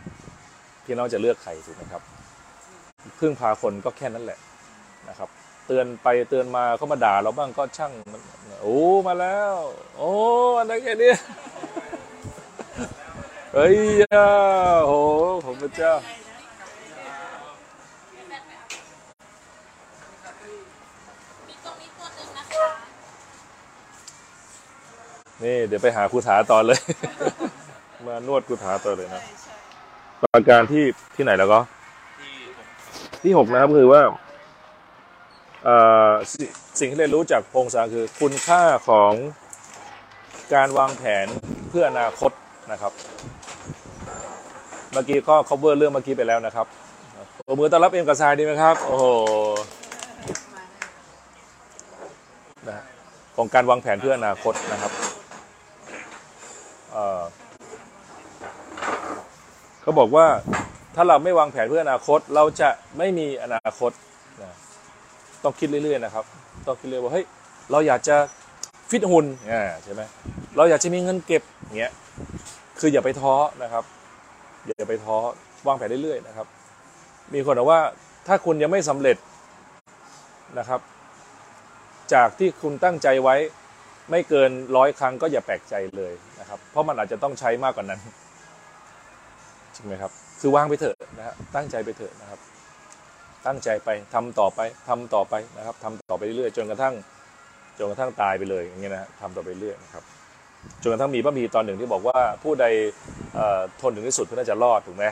[0.84, 2.02] พี่น้องจะเลือกใครถูกไหมครับ
[3.20, 4.40] พึ่งพาคนก็แค่นั้นแหละ
[5.10, 5.30] นะครับ
[5.68, 8.22] เตือนไปเตือนมาเขามาด่าเราบ้างก็ช่างมัน
[8.62, 9.56] โอ้มาแล้ว
[9.98, 10.12] โอ้
[10.58, 11.14] อันนั้นแค่นี้
[13.54, 13.78] เฮ้ย
[14.88, 15.00] โอ้
[15.46, 15.94] ผมพระเจ้า
[25.46, 26.80] นี่เดี๋ยวไปหาครูถาต่อเลย
[28.08, 29.24] มานวดครูถาต่อเลยนะ
[30.24, 30.84] ประการที่
[31.16, 31.60] ที่ไหนแล้วก็
[32.22, 32.68] ที่ผม
[33.24, 34.02] ที่หกนะครับคือว่า
[35.64, 35.76] เอ่
[36.10, 36.34] อส
[36.80, 39.14] สิ่งที่เรียนรู้จากพงศาคือคุณค่าของ
[40.54, 41.28] การวางแผน
[41.70, 42.32] เพื่ออนาคต
[42.72, 42.92] นะครับ
[44.92, 46.68] เมื่อกี้ก็ cover เรื่องเมื่อกี้ไปแล้วนะครับ
[47.48, 49.06] ปรบมือต้อนรับเอ็มกับทรายดีไหมครับ โอ้โห
[52.68, 52.86] นะฮะ
[53.36, 54.92] ของการวางแผนเพื่ออนาคตนะครับ
[59.82, 60.28] เขาบอกว่า
[60.96, 63.92] ถ้าเราไม่วางแผนเพื่ออนาคต เราจะไม่มีอนาคต
[64.42, 64.52] นะ
[65.44, 66.26] ต้องคิดเรื่อยๆนะครับ
[66.68, 67.26] ต้องคิดเรื่อยว่าเฮ้ย
[67.72, 68.16] เราอยากจะ
[68.90, 70.02] ฟิตหุ่นอ่าใช่ไหม
[70.58, 71.92] เราอยากจะมีเงินเก็บอย่างเงี้ย
[72.80, 73.34] คืออย่าไปท้อ
[73.64, 73.84] นะครับ
[74.66, 75.16] อย่าไปท้อ
[75.68, 76.48] วางแผนเรื่อยๆนะครับ
[77.34, 77.80] มีคนบอกว่า
[78.28, 79.18] ถ้าคุณยังไม่สำเร็จ
[80.58, 80.80] นะครับ
[82.14, 83.36] จากที่คุณตั้งใจไว้
[84.12, 88.00] ไม่เกินร้อยครั้งก็อย่าแปลกใจเลยนะครับ เพราะมันอาจจะต้องใช้มากกว่านั้น
[89.76, 92.40] จริงไหมครับ คือวางไปเถอะนะฮะตั้งใจไปเถอะนะครับ
[93.46, 96.94] ตั้งใจไปทำต่อไปทำต่อไปนะครับทำต่อไปเรื่อยๆจนกระทั่ง
[97.78, 100.04] จนกระทั่งตายไปเลยอย่างเงี้ยนะทำต่อไปเรื่อยนะครับ
[100.82, 102.66] จนกระทั่งมีพระมีตอนหนึ่งที่บอกว่าผู้ใด
[103.82, 105.06] ทนถึงที่สุดก็น่าจะรอดถูกไหม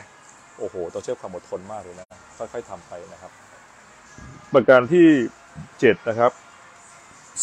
[0.58, 2.06] โอ้โหต้องเชื่อความอดทนมากเลยนะ
[2.38, 3.30] ค่อยๆทำไปนะครับ
[4.52, 5.06] ประการที่
[5.80, 6.32] เจ็ดนะครับ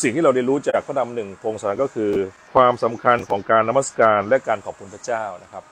[0.01, 2.11] สิ่งที่เราเรียนรู้จากพระธรรมหนึ่งพงศาก็คือ
[2.53, 5.63] ความสำคัญของการนมัสการและการขอบคุณพระเจ้านะครับ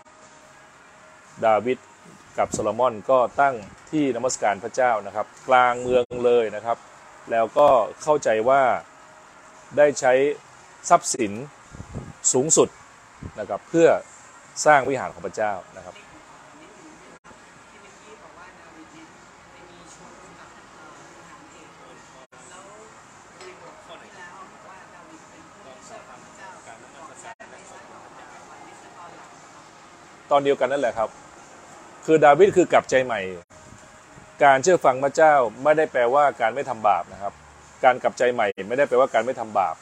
[1.45, 1.77] ดาวิด
[2.37, 3.55] กับโซโลมอนก็ตั้ง
[3.91, 6.77] ที่นมัสการพระเจ้านะครับ กลางเมืองเลยนะครับ
[7.31, 7.67] แล้วก็
[8.01, 8.61] เข้าใจว่า
[9.77, 10.13] ได้ใช้
[10.89, 11.31] ทรัพย์สิน
[12.33, 12.69] สูงสุด
[13.39, 13.87] นะครับเพื่อ
[14.65, 19.07] สร้างวิหารของพระเจ้านะครับ ที่เมื่อกี้บอกว่าดาวิดเนี่ย
[19.51, 21.69] ไปมีชนกับเอ่อทหารเอก
[22.49, 22.65] แล้ว
[23.39, 23.63] ในบ
[23.97, 26.49] ทที่แล้วบอกว่าดาวิดเป็นผู้ที่เชื่อฟังพระเจ้า
[26.95, 28.01] บอกแค่ไม่ใช่บอก
[28.49, 29.65] ว่านี่คือตอนหลังนะครับ
[30.31, 31.09] ตอนเดียวกันนั่นแหละครับ
[32.05, 33.21] คือดาวิดคือกลับใจใหม่
[34.43, 37.33] การเชื่อฟังพระเจ้าไม่ได้แปลว่าการไม่ทำบาปนะครับ
[37.83, 39.75] การกลับใจใหม่ไม่ได้แปลว่าการไม่ทำบาป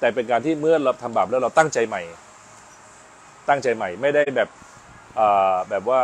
[0.00, 2.02] แต่เป็นการที่เมื่อเราทำบาปแล้วเราตั้งใจใหม่
[3.48, 4.48] ตั้งใจใหม่ไม่ได้แบบ
[5.70, 6.02] แบบว่า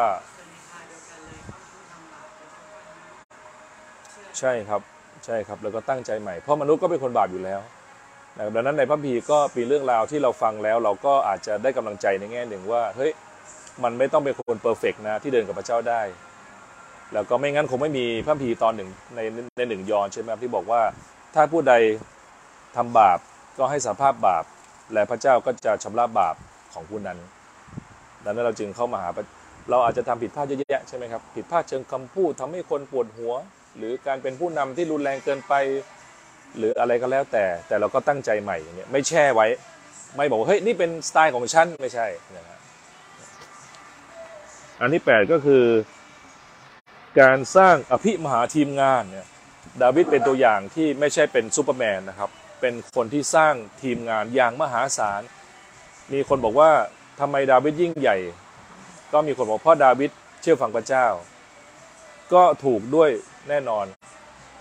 [4.39, 4.81] ใช่ครับ
[5.25, 7.61] ใช่ครับแล้วก็ตั้งใจใหม่เพราะมนุษย์ก็เป็นคนบาปอยู่แล้ว
[8.37, 13.13] นะครับดังนั้นในพระพีก็มีเรื่องราวที่เราฟังแล้ว เราก็อาจจะได้กำลังใจในแง่หนึ่งว่าเฮ้ย
[13.85, 16.03] มันไม่ต้องเป็นคนเพอร์เฟกนะที่เดินกับพระเจ้าได้
[17.13, 19.21] แล้วก็ไม่งั้นคงไม่มีพระพีตอนหนึ่งใน
[19.57, 20.83] ในหนึ่งยอนใช่ไหมครับที่บอกว่า
[21.35, 21.75] ถ้าผู้ใด
[22.77, 23.19] ทำบาป
[23.59, 24.45] ก็ให้สารภาพบาป
[24.93, 26.35] และพระเจ้าก็จะชำระบาป
[26.73, 27.19] ของผู้นั้น
[28.25, 29.11] ดังนั้นเราจึงเข้ามาหา
[29.71, 33.33] เราอาจจะทำผิดพลาดเยอะแยะใช่ไหมครับผิดพลาดเชิงคำพูดทำให้คนปวดหัว
[33.77, 35.55] หรือการเป็นผู้นำที่รุนแรงเกินไป
[36.59, 39.47] หรืออะไรก็แล้วแต่ แต่เราก็ตั้งใจใหม่อย่างเงี้ยไม่แช่ไว้
[40.17, 42.07] ไม่บอกว่าเฮ้ยนี่เป็นสไตล์ของฉันไม่ใช่
[42.37, 42.56] นะฮะ
[44.81, 45.65] อันที่แปดก็คือ
[47.21, 49.27] การสร้างอภิมหาทีมงานเนี่ย
[49.83, 55.23] ดาวิดเป็นตัวอย่างที่ไม่ใช่เป็นซูเปอร์แมนนะครับ เป็นคนที่สร้างทีมงานอย่างมหาศาล
[56.13, 56.71] มีคนบอกว่า
[57.21, 58.17] ทำไมดาวิดยิ่งใหญ่
[59.13, 60.11] ก็มีคนบอกเพราะดาวิด
[60.43, 61.07] เชื่อฟังพระเจ้า
[62.33, 63.11] ก็ถูกด้วย
[63.49, 63.87] แน่นอน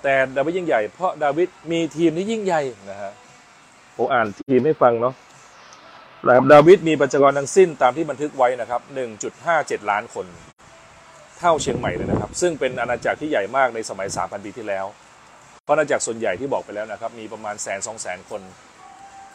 [0.03, 2.61] แต่ดาวิดยิ่งใหญ่ เพราะดาวิดมีทีมที่ยิ่งใหญ่
[2.91, 3.13] นะฮะ
[3.97, 5.13] ผมอ่านทีมให้ฟังเนาะ
[6.27, 8.81] นะครับดาวิดมีประชากรทั้งสิ้นตามที่บันทึกไว้นะครับ
[9.35, 10.25] 1.57 ล้านคน
[11.39, 14.85] เท่าเชียงใหม่เลยนะครับ ซึ่งเป็นอาณาจักรที่ใหญ่มากในสมัย 3,000 ปีที่แล้ว
[15.63, 18.41] เพราะอาณาจักรส่วนใหญ่ที่บอกไปแล้วนะครับ มีประมาณแสนสองแสนคน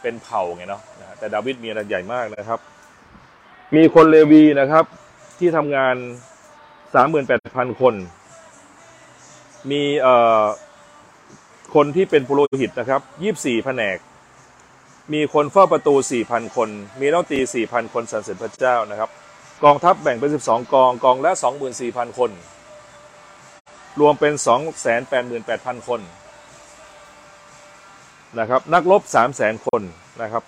[0.03, 0.83] เป็นเผ่าไงเนาะ
[1.19, 2.61] แต่ดาวิดมีอาณาจักรใหญ่มากนะครับ
[3.77, 4.85] มีคนเลวีนะครับ
[5.39, 5.97] ที่ทำงาน
[7.03, 7.95] 38,000 คน
[9.71, 10.45] มีเอ่อ
[11.75, 13.01] คนที่เป็นปุโรหิตนะครับ
[13.35, 13.99] 24 แผนก
[15.13, 15.95] มีคนเฝ้าประตู
[16.25, 16.69] 4,000 คน
[17.01, 19.11] มีนักดนตรี4,000 คนสรรเสริญพระเจ้านะครับ
[19.65, 21.33] กองทัพแบ่งเป็น 12 กอง กองละ
[21.75, 22.31] 24,000 คน
[24.01, 24.33] รวมเป็น
[25.11, 26.01] 288,000 คน
[28.39, 29.03] นะครับ นักรบ
[29.35, 29.83] 300,000 คน
[30.23, 30.43] นะครับ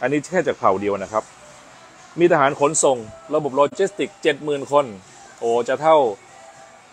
[0.00, 1.24] อันนี้แค่จากเผ่าเดียวนะครับ
[2.18, 2.96] มีทหารขนส่ง
[3.34, 4.86] ระบบโลจิสติก 70,000 คน
[5.40, 5.96] โอ้จะเท่า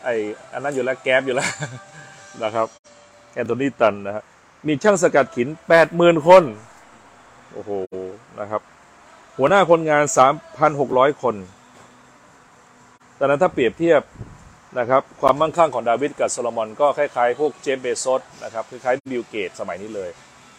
[0.04, 0.08] ไอ
[0.54, 1.50] อันนั้นอยู่แล้วแก๊บอยู่แล้ว
[2.44, 2.68] นะครับ
[3.34, 4.24] แอนโทนีตันนะฮะ
[4.68, 5.48] มีช่างสกัดขิน
[5.88, 6.44] 80,000 คน
[7.54, 7.72] โอ้โห
[8.40, 8.62] นะครับ
[9.38, 10.04] หัวหน้าคนงาน
[10.64, 11.36] 3,600 คน
[13.16, 14.02] แต่นั้นถ้าเปรียบเทียบ
[14.80, 20.10] นะครับความมั่งคั่งของดาวิดกับโซโลมอนก็คล้ายๆ พวกเจฟเบโซสนะครับคล้ายๆบิลเกตสมัยนี้เลย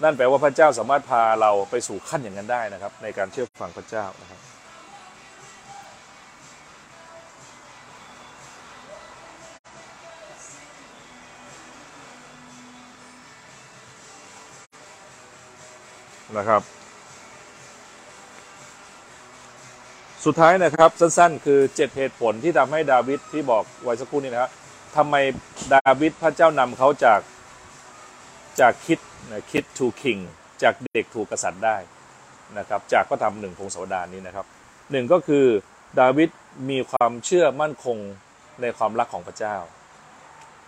[0.03, 4.41] นั่นแปลว่าพระเจ้าสามารถพาเราไปสู่ขั้นอย่างนั้นได้นะครับ ในการเชื่อฟังพระเจ้านะครับ
[16.39, 16.84] นะครับ
[20.25, 24.51] สุดท้ายนะครับสั้นๆ คือเจ็ดเหตุผลที่ทำให้ดาวิดที่บอกไว้สักครู่นี้นะครับ
[24.97, 25.15] ทำไม
[25.75, 27.21] ดาวิดพระเจ้านำเขาจาก
[28.61, 28.99] จากคิด
[29.31, 30.21] นะคิด to king
[30.63, 31.77] จากเด็กถูกกษัตริย์ได้
[32.59, 34.47] นะครับจากพระธรรมหนึ่งพงศาวดารนี้นะครับ
[34.91, 35.45] หนึ่งก็คือ
[36.01, 36.31] ดาวิด
[36.71, 37.97] มีความเชื่อมั่นคง
[38.61, 39.57] ในความรักของพระเจ้า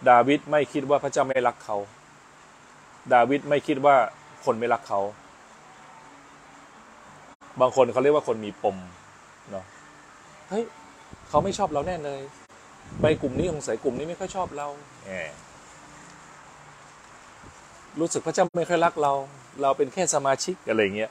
[0.08, 1.76] ดาวิดไม่คิดว่าพระเจ้าไม่รักเขา
[3.14, 3.96] ดาวิดไม่คิดว่า
[4.44, 5.00] คนไม่รักเขา
[7.60, 8.78] บางคนเขาเรียกว่าคนมีปม
[10.50, 10.64] เฮ้ย
[11.28, 12.20] เขาไม่ชอบเราแน่เลย
[13.00, 14.66] ไปกลุ่มนี้สงสัยกลุ่มนี้ไม่ค่อยชอบเรา
[15.06, 15.28] แหม
[18.00, 19.12] รู้สึกพระเจ้าไม่ค่อยรักเรา
[19.62, 21.10] เราเป็นแค่สมาชิกอะไรเงี้ย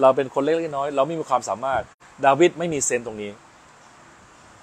[0.00, 1.82] เราเป็นคนเล็กๆน้อยๆเราไม่มีความสามารถ
[2.26, 3.30] ดาวิดไม่มีเซนส์ตรงนี้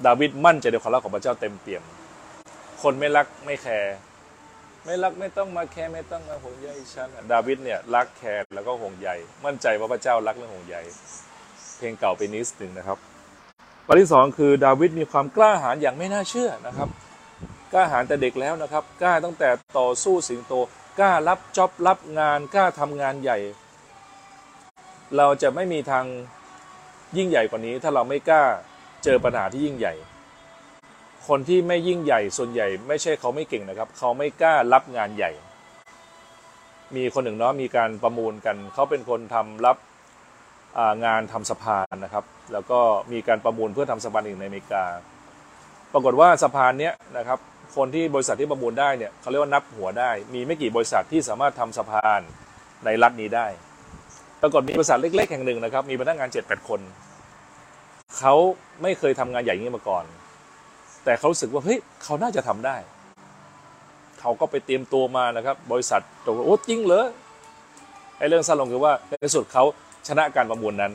[0.06, 1.84] ดาวิดมั่นใจในความรักของพระเจ้าเต็มเปี่ยม
[2.82, 3.96] คนไม่รักไม่แคร์
[4.86, 9.10] ไม่รักไม่ต้องมาแคร์ไม่ต้องมาห่วงใยฉัน ดาวิดเนี่ยรักแคร์แล้วก็ห่วงใย
[9.46, 10.78] มั่นใจว่าพระเจ้ารักและห่วงใย
[11.78, 12.98] เพลงเก่าไปนิดหนึ่งนะครับ
[13.88, 16.90] ประเด็นที่สองคือดาวิดมีความกล้าหาญอย่างไม่น่าเชื่อนะครับ
[17.74, 20.54] กล้าหาญแต่เด็กแล้วนะครับ กล้าตั้งแต่ต่อสู้สิงโต
[21.00, 23.38] กล้ารับจ็อบรับงาน กล้าทำงานใหญ่
[25.18, 26.06] เราจะไม่มีทาง
[27.18, 28.44] ยิ่งใหญ่กว่านี้ ถ้าเราไม่กล้า
[29.04, 29.94] เจอปัญหาที่ยิ่งใหญ่
[31.28, 35.32] คนที่ไม่ยิ่งใหญ่ส่วนใหญ่ ไม่ใช่เขาไม่เก่งนะครับ เขาไม่กล้ารับงานใหญ่
[36.96, 39.78] มีคนหนึ่งเนาะมีการประมูลกัน เขาเป็นคนทำรับ
[41.06, 42.80] งานทำสะพานนะครับ แล้วก็
[43.12, 44.84] มีการประมูลเพื่อทำสะพานหนึ่งในอเมริกา
[45.94, 47.40] ปรากฏว่าสะพานเนี้ยนะครับ
[47.76, 52.22] คนที่บริษัทที่ประมูลได้เนี่ยเขาเรียกว่านับหัวได้ มีไม่กี่บริษัทที่สามารถทำสะพาน
[52.86, 53.48] ในรัฐนี้ได้
[54.42, 56.80] ปรากฏมีบริษัทเล็ก ๆ แห่งหนึ่งนะครับ มีพนักงาน7 8คน
[58.18, 58.34] เขา
[58.82, 60.06] ไม่เคยทำงานใหญ่อย่างนี้มาก่อน
[61.06, 62.78] แต่เขารู้สึกว่าเฮ้ยเขาน่าจะทำได้
[64.20, 67.06] เขาก็ไปเตรียมตัวมานะครับ บริษัทตกลงโอ้จริงเหรอ
[68.18, 69.64] ไอ้เรื่องสั้นลงคือว่าในที่สุดเขา
[70.08, 70.94] ชนะการประมูลนั้น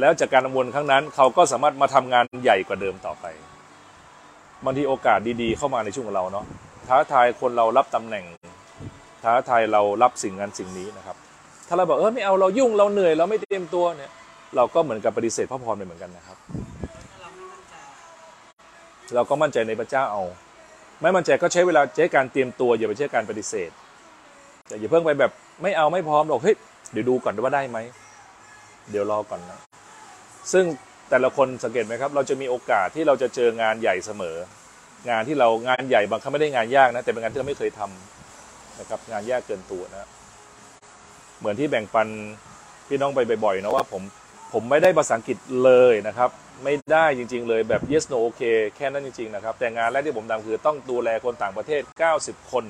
[0.00, 3.26] แล้วจากการประมูลครั้งนั้น เขาก็สามารถมาทำงานใหญ่กว่าเดิมต่อไป
[4.64, 6.44] บางทีโอกาสดีๆ เข้ามาในช่วงของเราเนาะ
[6.88, 8.24] ท้าทายคนเรารับตำแหน่ง
[9.24, 11.16] ท้าทายเรารับสิ่งนั้นสิ่งนี้นะครับ
[11.68, 14.10] ถ้าเราบอกเออไม่เอาเรายุ่งเราเหนื่อยเราไม่เตรียมตัวเนี่ย
[14.56, 16.38] เราก็เหมือนกับปฏิเสธพระพรไปเหมือนกันนะครับ
[17.20, 17.74] เราไม่มั่นใจ
[19.14, 20.22] เราก็มั่นใจในพระเจ้าเอา
[21.02, 23.70] ไม่มั่นใจก็ใช้เวลาใช้การเตรียมตัวอย่าไปใช้การปฏิเสธ
[24.68, 25.30] แต่อย่าเพิ่งไปแบบ
[25.62, 26.56] ไม่เอาไม่พร้อมหรอกเฮ้ย
[26.94, 27.78] เดี๋ยวดูก่อนว่าได้ไหม
[28.90, 29.58] เดี๋ยวรอก่อนนะ
[30.52, 30.64] ซึ่ง
[31.10, 34.36] แต่ละคนสังเกตไหมครับ เราจะมีโอกาสที่เราจะเจองานใหญ่เสมอ
[35.10, 40.08] งานที่เรางานใหญ่บางครั้งไม่ได้งานยากนะ แต่เป็นงานที่เราไม่เคยทำนะครับ งานยากเกินตัวนะ
[41.38, 42.08] เหมือนที่แบ่งปัน
[42.88, 44.02] พี่น้องไปบ่อยๆนะว่าผม
[44.52, 46.30] ผมไม่ได้ภาษาอังกฤษเลยนะครับ
[46.64, 51.82] ไม่ได้จริง ๆ เลยแบบ yes no okay แค่นั้นจริง ๆ นะครับ แต่งานแรกที่ผมทำคือต้องดูแลคนต่างประเทศ
[52.16, 52.64] 90 คน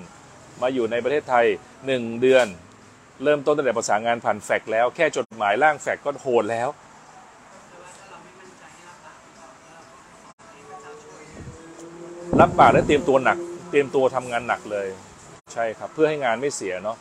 [0.62, 1.46] มาอยู่ในประเทศไทย
[1.84, 2.46] 1 เดือน
[3.22, 6.68] เริ่มต้นตั้งแต่ภาษางานผ่านแฟกซ์แล้ว แค่จดหมายร่างแฟกซ์ก็โหดแล้ว
[7.70, 9.48] คือว่าถ้าเราไม่มั่นใจให้รับปากแล้วเรา
[10.28, 11.24] ก็ให้พระเจ้าช่วย
[12.40, 13.38] รับปากและเตรียมตัวหนัก
[13.70, 14.88] เตรียมตัวทำงานหนักเลย
[15.52, 16.96] ใช่ครับ เพื่อให้งานไม่เสียเนาะ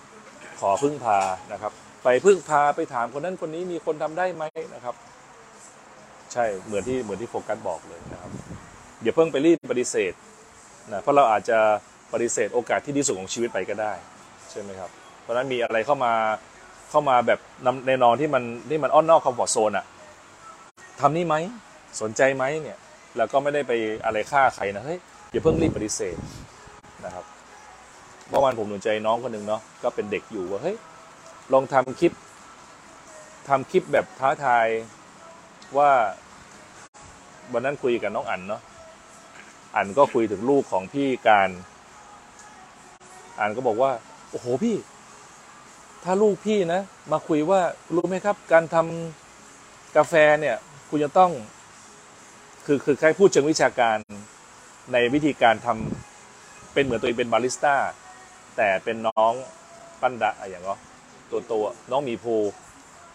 [0.60, 1.20] ขอพึ่งพา
[1.52, 1.72] นะครับ
[2.04, 4.44] ไปพึ่งพาไปถามคนนั้นคนนี้มีคนทำได้ไหม
[4.74, 4.96] นะครับ
[6.34, 8.32] ใช่เหมือนที่เหมือนที่โฟกัสบอกเลยนะครับ
[9.04, 10.14] อย่าเพิ่งไปรีบปฏิเสธ
[10.92, 11.60] นะเพราะเราอาจจะ
[12.14, 13.94] ปฏิเสธโอกาสที่ดีสุดของชีวิตไปก็ได้
[14.52, 16.14] ใช่ไหมครับ เพราะนั้นมีอะไรเข้ามา
[16.90, 17.40] เข้ามาแบบ
[17.88, 19.86] ในนอนที่มันที่มันอ้อนนอกคอมฟอร์ทโซนอะ
[21.00, 21.36] ทำนี่ไหม
[22.02, 22.78] สนใจไหมเนี่ย
[23.18, 23.72] แล้วก็ไม่ได้ไป
[24.06, 25.00] อะไรฆ่าใครนะเฮ้ย
[25.32, 26.18] อย่าเพิ่งรีบปฏิเสธ
[27.06, 27.26] นะครับ
[28.30, 30.76] เมื่อวานผมหนุนใจน้องคนหนึ่งเนาะก็เป็นเด็กอยู่ว่าเฮ้ย
[31.54, 32.12] ลองทำคลิป
[33.48, 34.68] ทำคลิปแบบท้าทาย
[35.78, 35.90] ว่า
[37.54, 38.62] วันนั้นคุยกับน้องอั๋นเนาะ
[39.76, 41.50] อั๋นก็คุยถึงลูกของพี่การ
[43.40, 43.92] อั๋นก็บอกว่า
[44.32, 44.76] โอ้โหพี่
[46.04, 46.82] ถ้าลูกพี่นะ
[47.12, 47.62] มาคุยว่า
[47.96, 50.56] รู้ไหมครับ การทำกาแฟเนี่ย
[50.90, 51.32] คุณจะต้อง
[52.66, 53.98] คือคือใครพูดเชิงวิชาการ
[54.94, 57.76] ในวิธีการทำเป็นเหมือนตัวเองเป็นบาริสต้า
[58.58, 59.34] แต่เป็นน้อง
[60.02, 60.80] ปั้นดะอะไรอย่างเงี้ย
[61.32, 62.36] ตัวตัวน้องหมีภู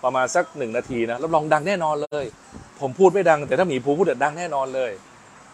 [0.05, 2.24] ประมาณสักหนึ่งนาทีนะรับรองดังแน่นอนเลย
[2.80, 4.91] ผมพูดไม่ดัง แต่ถ้าหมีภูพูดเด็ดดังแน่นอนเลย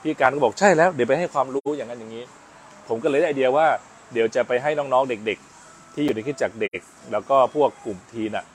[0.03, 2.25] พี่กานต์ก็บอกใช่แล้ว เดี๋ยวไปให้ความรู้อย่างนั้นอย่างนี้
[2.89, 3.67] ผมก็เลยได้ไอเดียว่า
[4.13, 5.54] เดี๋ยวจะไปให้น้องๆเด็ก ๆ
[5.95, 6.81] ที่อยู่ในคริสตจักรเด็ก
[7.13, 8.47] แล้วก็พวกกลุ่ม teen น่ะ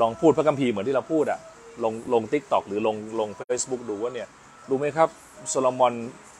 [0.00, 1.40] ลองพูดพระคัมภีร์เหมือนที่เราพูดอะ
[1.84, 4.28] ลงลง TikTok หรือลงลง Facebook ดูว่าเนี่ย
[4.68, 5.08] รู้ไหมครับ
[5.48, 5.94] โซโลมอน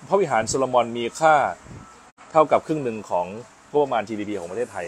[0.08, 1.34] พระวิหารโซโลมอนมีค่า
[2.32, 3.26] เท่ากับครึ่งหนึ่งของ
[3.70, 4.86] งบประมาณ GDP ของประเทศไทย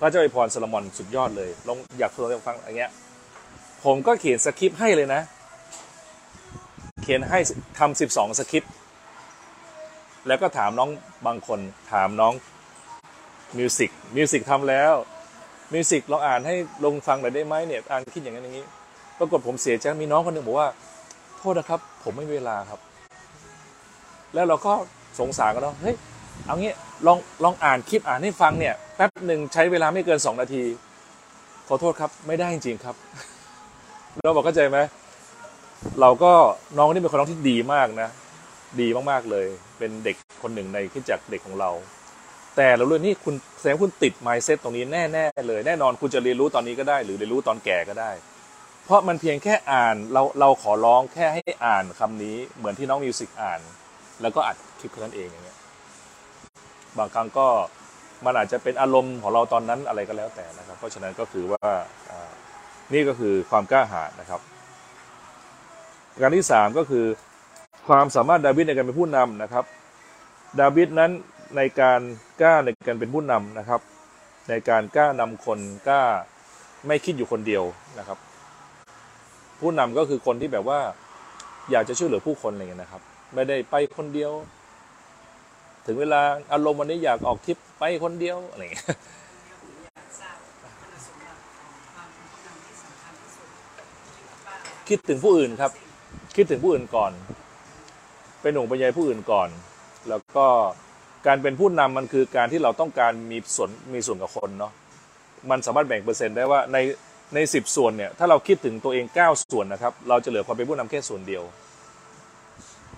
[0.00, 2.10] พระเจ้าอวยพรโซโลมอนสุดยอดเลยลองอยาก
[2.46, 2.90] ฟังอย่างเงี้ย
[3.84, 5.22] ผมก็เขียนสคริปต์ให้เลยนะ
[7.02, 7.38] เขียนให้
[7.78, 8.72] ทำสิบสองสคริปต์
[10.26, 10.90] แล้วก็ถามน้อง
[11.26, 11.60] บางคน
[11.92, 12.32] ถามน้อง
[13.58, 14.94] มิวสิกมิวสิกทำแล้ว
[15.72, 16.54] มิวสิกลองอ่านให้
[16.84, 18.64] ลุงฟังหน่อยได้ไหมเนี่ยอ่านคลิปอย่างนั้นอย่างนี้
[19.18, 20.68] ปรากฏผมเสียใจมีน้องคนหนึ่งบอกว่า
[21.38, 22.80] โทษนะครับ ผมไม่มีเวลาครับ
[24.34, 24.72] แล้วเราก็
[25.18, 25.96] สงสารกันเนาะเฮ้ย
[26.46, 26.72] เอางี้
[27.06, 30.62] ลองลองอ่านคลิปอ่านให้ฟังเนี่ยแป๊บหนึ่งใช้เวลาไม่เกินสองนาที
[31.68, 32.96] ขอโทษครับ ไม่ได้จริงๆครับ
[34.24, 34.78] เราบอกเข้าใจไหม
[36.00, 36.32] เราก็
[36.78, 38.08] น้องนี่เป็นคนน้องที่ดีมากนะ
[38.80, 39.46] ดีมากๆเลย
[39.78, 41.70] เป็นเด็กคนหนึ่งในขึ้นจากเด็กของเรา
[42.56, 48.10] แต่เราเรื่องนี้คุณแสดงคุณติด mindset ตรงนี้แน่ๆเลยแน่นอนคุณจะเรียนรู้ตอนนี้ก็ได้ หรือเรียนรู้ตอนแก่ก็ได้
[48.84, 53.60] เพราะมันเพียงแค่อ่านเราเราขอร้องแค่ให้อ่านคำนี้เหมือนที่น้องมิวสิกอ่าน
[54.22, 55.58] แล้วก็อัดคลิปนั้นเองอย่างเงี้ย
[56.98, 57.46] บางครั้งก็
[58.24, 61.70] มันอาจจะเป็นอารมณ์ของเราตอนนั้นอะไรก็แล้วแต่นะครับ เพราะฉะนั้นก็คือว่า
[62.92, 64.40] นี่ก็คือความกล้าหาญนะครับ
[66.20, 67.04] การที่สามก็คือ
[67.88, 69.64] ความสามารถดาวิดในการเป็นผู้นำนะครับ
[70.60, 71.10] ดาวิดนั้น
[71.56, 72.00] ในการ
[72.40, 73.80] กล้าในการเป็นผู้นำนะครับ
[74.48, 76.02] ในการกล้านำคนกล้า
[76.86, 77.64] ไม่คิดอยู่คนเดียว
[77.98, 78.18] นะครับ
[79.60, 80.80] ผู้นำก็คือคนที่แบบว่า
[81.70, 83.02] อยากจะช่วยเหลือผู้คนอะไรเงี้ยนะครับ
[83.34, 84.32] ไม่ได้ไปคนเดียว
[85.86, 86.20] ถึงเวลา
[86.52, 88.86] อารมณ์วันนี้อยากออกทริปไปคนเดียวอะไรเงี้ย
[89.62, 90.36] ผมอยากทราบ
[90.80, 91.40] คุณสมบัติ
[91.94, 93.48] ของเป็นผู้นำที่สำคัญที่สุด
[94.14, 94.54] ที่ป้า
[94.88, 95.72] คิดถึงผู้อื่นครับ
[96.36, 97.12] คิดถึงผู้อื่นก่อน
[98.40, 99.48] เป็นหนุ่มเป็นใยผู้อื่นก่อน
[100.08, 100.46] แล้วก็
[101.26, 104.72] การเป็นผู้นำมันคือการที่เราต้องการมีส่วนมีส่วนกับคนเนาะ
[105.50, 106.78] มันสามารถแบ่งเปอร์เซ็นต์ได้ว่าใน
[107.34, 111.42] ในสิบส่วนเนี่ยถ้าเราคิดถึงตัวเองเก้าส่วนนะครับ เราจะเหลือความเป็นผู้นำแค่ส่วนเดียว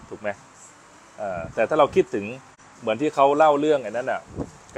[0.08, 0.28] ถูกไหม
[1.54, 2.26] แต่ถ้าเราคิดถึง
[2.80, 4.20] เหมือนที่เขาเล่าเรื่องไอ้นั้นอะ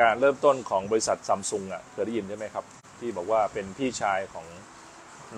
[0.00, 2.64] การเริ่มต้นของบริษัทซัมซุงอะเคยได้ยินใช่ไหมครับ
[3.00, 4.46] ที่บอกว่าเป็นพี่ชายของ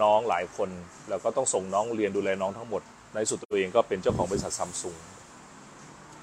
[0.02, 0.70] น้องหลายคน
[1.08, 2.82] แล้วก็ต้องส่งน้องเรียนดูแลน้องทั้งหมด
[3.14, 4.96] ในสุดตัวเองก็เป็นเจ้าของบริษัทซัมซุง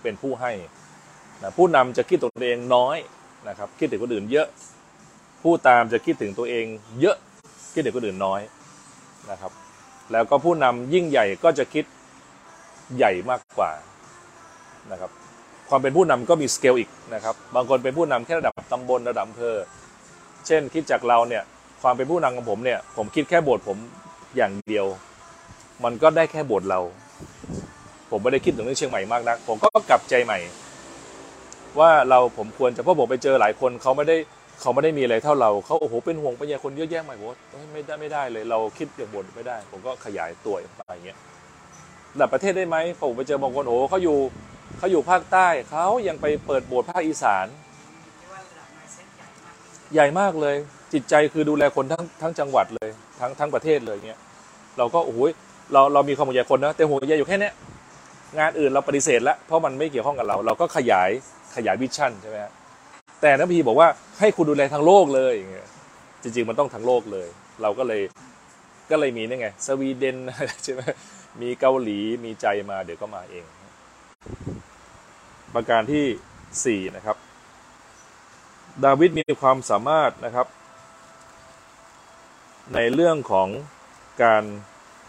[0.01, 0.51] เป็นผู้ให้
[1.41, 2.97] นะผู้นำจะคิดตัวเองน้อย
[3.47, 4.47] นะครับ คิดถึงคนอื่นเยอะ
[5.43, 6.65] ผู้ตามจะคิดถึงตัวเอง
[6.99, 7.17] เยอะ
[7.73, 8.41] คิดถึงคนอื่นน้อย
[9.31, 9.51] นะครับ
[10.11, 11.85] แล้วก็ผู้นำยิ่งใหญ่ก็จะคิด
[12.97, 13.71] ใหญ่มากกว่า
[14.91, 15.11] นะครับ
[15.69, 19.55] ความเป็นผู้นำก็มีสเกลอีกนะครับ บางคนเป็นผู้นำแค่ระดับตำบลระดับอำเภอ
[20.47, 21.43] เช่นคิดจากเราเนี่ย
[21.81, 23.77] ความเป็นผู้นำของผมเนี่ย ผมคิดแค่โบสถ์ผม
[24.37, 24.85] อย่างเดียว
[25.83, 26.79] มันก็ได้แค่โบสถ์เรา
[28.11, 30.39] ผมไม่ได้คิดถึงเรื่องเชียงใหม่มากนัก ผมก็กลับใจใหม่
[31.79, 34.17] ว่าเราผมควรจะเพราะผมไปเจอหลายคนเขาไม่ได้
[34.61, 41.17] เขาไม่ได้มีอะไรเท่าเราเขาโอ้โหเป็นห่วงป็นใยคนเยอะแยะมากโอ้ไม่ได้ไม่ได้เลย เราคิดอย่างบนไม่ได้ ผมก็ขยายตัวไปอย่างเงี้ย
[42.13, 44.17] ระดับประเทศได้ไหมผมไปเจอบางคนโอ้เขาอยู่
[44.77, 49.05] เขาอยู่ภาคใต้เขายังไปเปิดโบสถ์ภาคอีสานใหญ่มากที่สุด
[49.93, 50.55] ใหญ่มากเลย
[50.93, 52.89] จิตใจคือดูแลคนทั้งทั้งจังหวัดเลย
[53.19, 54.19] ทั้งทั้งประเทศเลยเงี้ย
[54.77, 55.19] เราก็โอ้โห
[55.73, 57.53] เราเรามีความห่วงใยคนนะแต่ห่วงใยอยู่แค่เนี้ย
[58.39, 61.09] งานอื่นเราปฏิเสธแล้วเพราะมันไม่เกี่ยวข้องกับเรา เราก็ขยาย
[61.59, 62.53] ขยายวิชั่นใช่ไหมฮะ
[63.21, 63.87] แต่นักพีบอกว่า
[64.19, 65.67] ให้คุณดูแลทั้งโลกเลยอย่างเงี้ย
[66.21, 67.27] จริงๆมันต้องทั้งโลกเลย
[67.61, 68.01] เราก็เลย
[68.91, 70.17] ก็เลยมีนี่ไง สวีเดน
[70.63, 70.81] ใช่ไหม
[71.41, 73.45] มีเกาหลีมีใจมาเดี๋ยวก็มาเอง
[75.55, 76.05] ประการที่
[76.65, 77.17] สี่นะครับ
[78.85, 80.47] ดาวิดมีความสามารถนะครับ
[82.73, 83.47] ในเรื่องของ
[84.23, 84.43] การ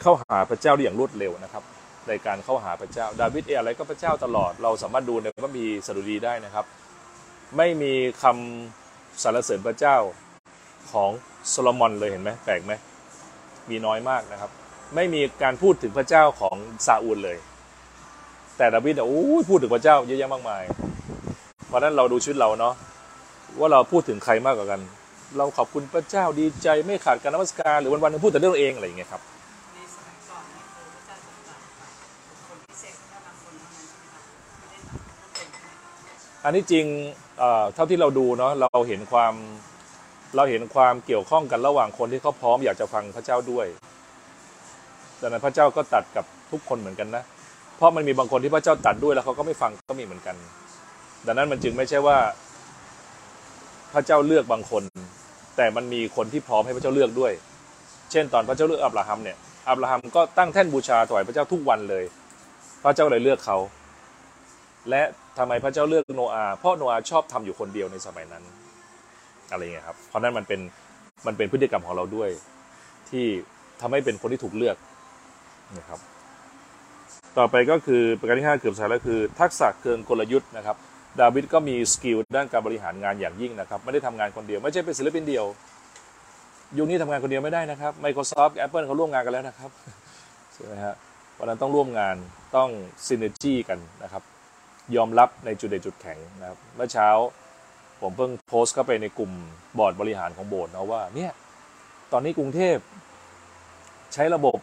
[0.00, 1.64] เข้าหาพระเจ้าได้อย่างรวดเร็วนะครับ
[2.08, 6.64] ในการเข้าหาพระเจ้า ดาวิดเออะไรก็พระเจ้าตลอด เราสามารถดูในพระคัมภีร์สดุดีได้นะครับ
[7.56, 7.92] ไม่มี
[8.22, 9.96] คำสรรเสริญพระเจ้า
[10.92, 11.10] ของ
[11.48, 12.72] โซโลมอนเลยเห็นไหมแปลกไหม
[13.70, 14.50] มีน้อยมากนะครับ
[14.94, 17.38] ไม่มีการพูดถึงพระเจ้าของซาอูลเลย
[18.56, 20.62] แต่ดาวิดอะโอ้ยพูดถึงพระเจ้าเยอะแยะมากมาย
[21.66, 22.74] เพราะนั้นเราดูชีวิตเราเนาะ
[23.58, 24.80] ว่าเราพูดถึงใครมากกว่ากัน
[25.36, 29.22] เราขอบคุณพระเจ้าดีใจไม่ขาดการนมัสการหรือวันๆนึงพูดแต่เรื่องเองอะไรอย่างเงี้ยครับ
[36.44, 36.86] อันนี้จริง
[37.74, 39.34] เท่าที่เราดูเนาะเราเห็นความ
[40.36, 43.66] เราเห็นความเกี่ยวข้องกันระหว่างคนที่เขาพร้อมอยากจะฟังพระเจ้าด้วย
[45.20, 47.22] ดังนั้นพระเจ้าก็ตัดกับทุกคนเหมือนกันนะ
[47.76, 50.36] เพราะมันมีบางคนที่พระเจ้าตัดด้วยแล้วเขาก็ไม่ฟังก็มีเหมือนกัน
[51.26, 52.18] ดังนั้นมันจึงไม่ใช่ว่า
[53.92, 54.82] พระเจ้าเลือกบางคน
[55.56, 57.32] แต่มันมีคนที่พร้อมให้พระเจ้าเลือกด้วย
[58.10, 59.36] เช่น ตอนพระเจ้าเลือกอับราฮัมเนี่ย
[59.68, 62.04] อับราฮัมก็ตั้งแท่นบูชาถวายพระเจ้าทุกวันเลย
[62.82, 63.58] พระเจ้าเลยเลือกเขา
[64.90, 65.02] และ
[65.38, 68.44] ทำไมพระเจ้าเลือกโนอาเพราะโนอาชอบทำอยู่คนเดียวในสมัยนั้น
[69.50, 70.60] อะไรเงี้ยครับ เพราะนั้นมันเป็น
[71.26, 72.30] มันเป็นพฤติกรรมของเราด้วย
[73.10, 73.26] ที่
[73.80, 74.76] ทำให้เป็นคนที่ถูกเลือก
[75.78, 76.00] นะครับ
[77.38, 80.76] ต่อไปก็คือประการที่ห้าเกือบสายแล้วคือ ทักษะเกินกลยุทธ์นะครับ
[81.20, 85.44] ดาวิดก็มีสกิลด้านการบริหารงานอย่างยิ่งนะครับ ไม่ได้ทำงานคนเดียว ไม่ใช่เป็นศิลปินเดียว
[86.78, 89.70] ยุคนี้ทำงานคนเดียวไม่ได้นะครับ Microsoft Apple เขาร่วมงานกันแล้วนะครับ
[90.52, 90.94] ใช่ไหมฮะ
[91.38, 92.16] เพราะฉะนั้นต้องร่วมงาน
[92.56, 92.68] ต้อง
[93.06, 94.22] synergy กันนะครับ
[94.96, 97.08] ยอมรับในจุดเด่นจุดแข็งนะครับเมื่อเช้า
[98.00, 99.32] ผมเพิ่งโพสต์เข้าไปในกลุ่ม
[99.78, 101.32] บอร์ดบริหารของโบสถ์นะว่าเนี่ย
[102.12, 102.76] ตอนนี้กรุงเทพ
[104.14, 104.58] ใช้ระบบ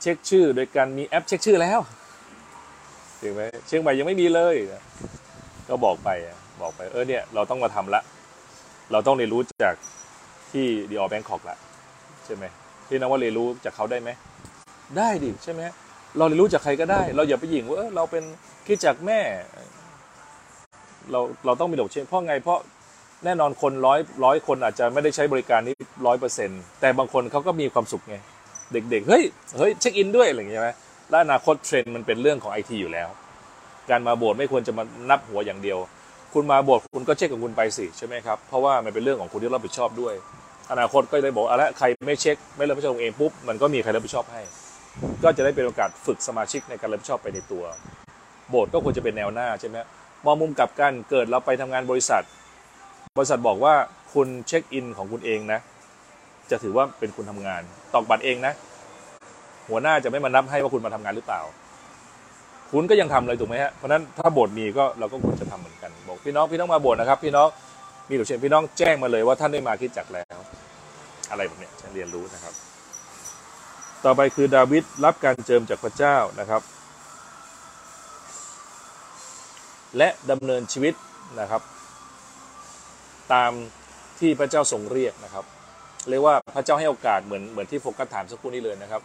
[0.00, 1.80] เช็คชื่อ โดยการมีแอปเช็คชื่อแล้ว
[3.20, 4.56] เห็นไหมเชียงใหม่ยังไม่มีเลย
[5.68, 6.08] ก็บอกไป
[6.62, 8.00] บอกไปเออเนี่ยเราต้องมาทำละ
[8.92, 9.74] เราต้องเรียนรู้จาก
[10.52, 11.56] ที่ The Bangkok ละ
[12.24, 12.44] ใช่ไหม
[12.88, 14.10] พี่น้องว่าเรียนรู้จากเขาได้ไหม
[14.96, 15.62] ได้ดิใช่ไหม
[16.18, 18.24] เราเรียนรู้จากใครก็ได้ เราอย่าไปหยิ่งว่าเออเราเป็น
[18.66, 19.20] คริสตจักรแม่
[21.10, 22.58] เราเราต้องมีระบบเช็คเพราะไงเพราะ
[23.24, 25.74] แน่นอนคนร้อยร้อยคนอาจจะไม่ได้ใช้บริการนี้
[26.06, 28.16] ร้อยเปอร์เซ็นต์แต่บางคนเขาก็มีความสุขไง
[28.72, 29.22] เด็กๆ เฮ้ย
[29.58, 30.70] เฮ้ย check in ด้วยอะไรอย่างเงี้ยไหม
[31.10, 33.08] และอนาคตเทรนด์มันเป็นเรื่องของไอทีอยู่แล้ว
[33.90, 35.78] การมาโบสถ์ไม่ควรจะมานับหัวอย่างเดียว
[36.34, 40.14] คุณมาโบสถ์คุณก็เช็คกับคุณไปสิใช่ไหมครับ เพราะว่ามันเป็นเรื่องของคุณที่รับผิดชอบด้วย
[40.72, 44.42] อนาคตก็เลยบอกอาละใครไม่เช็ค ไม่รับผิดชอบเองปุ๊บมันก็มีใครรับผิดชอบให้
[45.24, 47.64] ก็จะได้เป็นโอกาสฝึกสมาชิกในการรับผิดชอบไปในตัว
[48.50, 49.76] โบสถ์ก็ควรจะเป็นแนวหน้าใช่ไหม
[50.24, 52.22] มองมุมกลับกันเกิดเราไปทำงานบริษัท
[53.18, 53.74] บริษัทบอกว่า
[54.14, 55.60] คุณเช็คอินของคุณเองนะ
[56.50, 57.62] จะถือว่าเป็นคุณทำงาน
[57.94, 58.52] ตอกบัตรเองนะ
[59.68, 61.40] หัวหน้าจะไม่มานับให้ว่าคุณมาทำงานหรือเปล่า
[62.72, 67.48] คุณก็ยังทำเลยถูกไหมฮะเพราะนั้นถ้าโบสถ์มีก็เราก็ควรจะทำเหมือนกันบอกพี่น้องพี่น้องมาโบสถ์นะครับ พี่น้อง
[68.08, 70.38] มีหรือเช่นพี่น้องแจ้งมาเลยว่าท่านได้มาคิดจักแล้ว
[71.30, 72.54] อะไรแบบเนี้ยฉันเรียนรู้นะครับ
[74.04, 76.62] ต่อไปคือดาวิดรับการเจิมจากพระเจ้านะครับ
[79.98, 80.94] และดำเนินชีวิต
[81.40, 81.62] นะครับ
[83.32, 83.52] ตาม
[84.20, 85.44] ที่พระเจ้าทรงเรียกนะครับ
[86.08, 89.00] เรียกว่าพระเจ้าให้โอกาสเหมือนเหมือนที่โฟกัสถามสักครู่นี้เลยนะครับ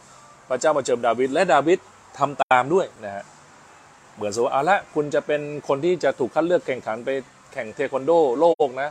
[0.49, 1.79] พระเจ้ามาเจิมดาวิดและดาวิด
[2.19, 3.23] ทำตามด้วยนะฮะ
[4.15, 7.09] เหมือนสมมติว่าเอาละคุณจะเป็นคนที่จะถูกคัดเลือกแข่งขันไป
[7.53, 8.89] แข่งเทควันโดโลกนะ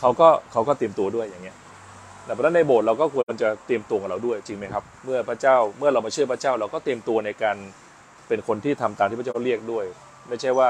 [0.00, 1.56] เขาก็เขาก็เตรียมตัวด้วยอย่างเงี้ย
[2.24, 7.56] แต่เพราะฉะนั้นในโบสถ์เราก็ควรจะเตรียมตัวของเราด้วยจริงไหมครับ เมื่อพระเจ้าเมื่อเรามาเชื่อพระเจ้า เราก็เตรียมตัวในการ
[8.28, 9.84] เป็นคนที่ทำตามที่พระเจ้าเรียกด้วย
[10.28, 10.68] ไม่ใช่ว่า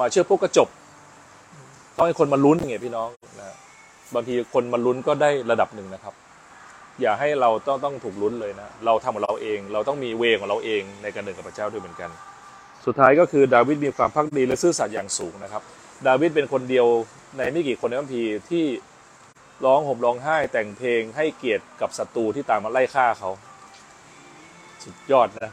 [0.00, 0.68] มาเชื่อพวกกระจบ
[1.96, 3.56] ต้องให้คนมาลุ้นไงพี่น้องนะ
[4.14, 6.14] บางทีคนมาลุ้นก็ได้ระดับหนึ่งนะครับ
[7.00, 12.10] อย่าให้เราต้องต้องถูกลุ้นเลยนะ เราทำของเราเอง เราต้องมีเวของเราเองในการเดินกับพระเจ้าด้วยเหมือนกัน
[12.86, 15.62] สุดท้ายก็คือดาวิดมีความพักดีและซื่อสัตย์อย่างสูงนะครับ
[16.06, 16.86] ดาวิดเป็นคนเดียว
[17.36, 18.64] ในไม่กี่คนในพระคัมภีร์ที่
[19.64, 23.30] ร้องห่มร้องไห้แต่งเพลงให้เกียรติกับศัตรูที่ตามมาไล่ฆ่าเขา
[24.84, 25.50] สุดยอดนะ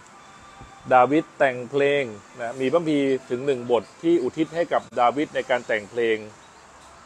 [0.93, 2.03] ดาวิดแต่งเพลง
[2.39, 2.99] นะมีพระคัมภี
[3.29, 6.17] ถึงหนึ่งบทที่อุทิศให้กับดาวิดในการแต่งเพลง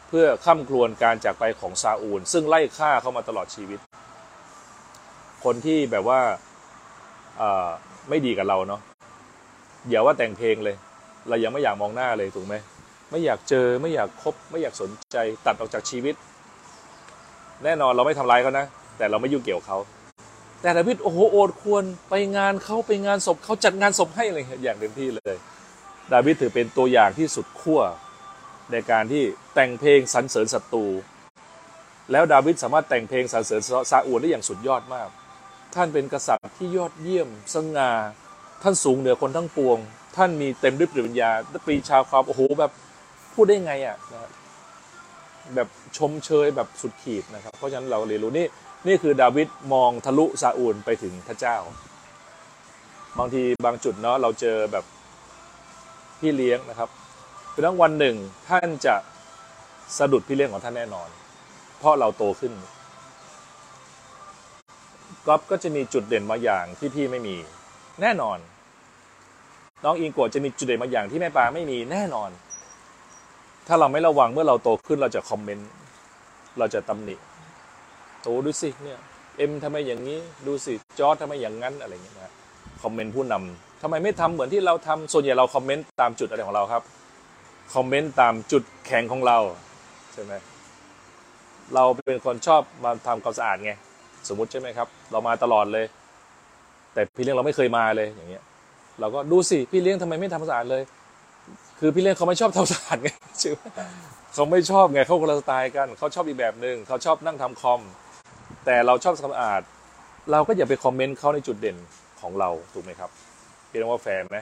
[0.08, 3.78] เพื่อข้ามครวญการจากไปของซาอูล ซึ่งไล่ฆ่าเขามาตลอดชีวิต
[5.44, 6.20] คนที่แบบว่า
[8.08, 8.80] ไม่ดีกับเราเนาะ
[9.88, 10.76] อย่าว่าแต่งเพลงเลย
[11.28, 12.54] เรายังไม่อยากมองหน้าเลยถูกไหม
[13.10, 15.16] ไม่อยากเจอไม่อยากคบ ไม่อยากสนใจ
[15.46, 16.14] ตัดออกจากชีวิต
[17.64, 18.66] แน่นอนเราไม่ทำร้ายเขานะ
[18.98, 19.78] แต่เราไม่ยุ่งเกี่ยวเขา
[20.64, 25.36] แต่ดาวิดโอ้โหโอดควรไปงานเขาไปงานศพเขาจัดงานศพให้เลยอย่างเต็มที่เลย
[26.12, 27.80] ดาวิดถือเป็นตัวอย่างที่สุดขั้ว
[28.72, 30.86] ในการที่แต่งเพลงสรรเสริญศัตรู
[32.12, 33.60] แล้วดาวิดสามารถแต่งเพลงสรรเสริญ
[33.90, 35.08] ซาอูลได้อย่างสุดยอดมาก
[35.74, 37.92] ท่านเป็นกษัตริย์ที่ยอดเยี่ยม สง่า
[38.62, 39.78] ท่านสูงเหนือคนทั้งปวง
[40.16, 41.30] ท่านมีเต็มด้วยปริญญา
[41.66, 42.72] ปรีชาความโอ้โหแบบ
[43.34, 44.30] พูดได้ไงอะนะ
[45.54, 48.46] แบบชมเชยแบบสุดขีดนะครับ เพราะฉะนั้นเราเรียนรู้นี่
[48.86, 51.56] นี่คือดาวิดมองทะลุซาอูลไปถึงพระเจ้า
[53.18, 54.84] บางทีบางจุดเนาะเราเจอแบบ
[56.20, 56.88] พี่เลี้ยงนะครับ
[57.52, 58.16] เป็นทั้งวันหนึ่ง
[58.48, 58.94] ท่านจะ
[59.98, 61.08] สะดุดพี่เลี้ยงของท่านแน่นอน
[61.78, 62.52] เพราะเราโตขึ้น
[65.26, 67.36] ก๊อฟก็จะมีจุดเด่นบางอย่างที่พี่ไม่มี
[68.00, 68.38] แน่นอน
[69.84, 72.30] น้องอิงโกะจะมีจุดเด่นบางอย่างที่แม่ปาไม่มีแน่นอน
[73.66, 75.70] ถ้าเราไม่ระวังเมื่อเราโตขึ้นเราจะคอมเมนต์
[76.58, 77.16] เราจะตำหนิ
[78.24, 78.98] โอ้ดูสิเนี่ย
[79.38, 82.32] เอ็มทำไมอย่างนี้ดูสิจอร์ดทำไมอย่างนั้นอะไรเงี้ยนะ
[82.82, 86.82] คอมเมนต์ผู้นำทำไมไม่ทำเหมือนที่เราทำส่วนใหญ่เราคอมเมนต์ตามจุดอะไรของเราครับ
[87.74, 89.38] คอมเมนต์ตามจุดแข็งของเรา
[90.12, 90.32] ใช่ไหม
[91.74, 93.72] เราเป็นคนชอบมาทำความสะอาดไง
[94.28, 95.86] สมมุติใช่ไหมครับ เรามาตลอดเลย
[96.94, 98.42] แต่พี่เลี้ยงเราไม่เคยมาเลยอย่างเงี้ย
[99.00, 100.82] เราก็ดูสิพี่เลี้ยงทำไมไม่ทำความสะอาดเลย
[101.78, 103.08] คือพี่เลี้ยงเขาไม่ชอบทำความสะอาดไง
[103.38, 103.58] ใช่ไหม
[104.34, 107.80] เขาไม่ชอบไงเขาคนละสไตล์กันเขาชอบอีกแบบหนึ่งเขาชอบนั่งทำคอม
[108.64, 109.62] แต่เราชอบสะอาด
[110.32, 111.76] เราก็อย่าไปคอมเมนต์เขาในจุดเด่น
[112.20, 113.10] ของเราถูกไหมครับ
[113.70, 114.38] พี่น้องว่าแฟร์ไหม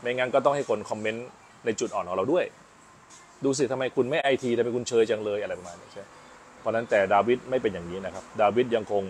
[0.00, 1.26] ไม่งั้นก็ต้องให้คนคอมเมนต์
[1.64, 2.44] ในจุดอ่อนของเราด้วย
[3.44, 6.04] ดูสิทำไมคุณไม่ไอทีทำไมคุณเชยจังเลยอะไรประมาณนี้ใช่
[6.60, 9.02] เพราะนั้นแต่ดาวิดไม่เป็นอย่างนี้นะครับ ดาวิดยังคง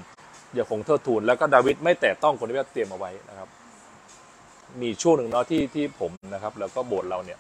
[0.58, 3.48] ยังคงเทิดทูนแล้วก็ดาวิดไม่แตะต้องคนที่เตรียมเอาไว้นะครับ
[4.82, 7.38] มีช่วงหนึ่งเนาะที่ที่ผมนะครับ แล้วก็โบสถ์เราเนี่ย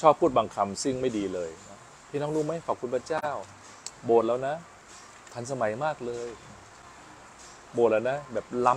[0.00, 1.50] ชอบพูดบางคำซึ่งไม่ดีเลย
[2.10, 3.26] พี่น้องรู้ไหมขอบคุณพระเจ้า
[4.04, 4.54] โบสถ์แล้วนะ
[5.38, 6.28] ทันสมัยมากเลย
[7.72, 8.74] โบสถ์แล้วนะ แบบล้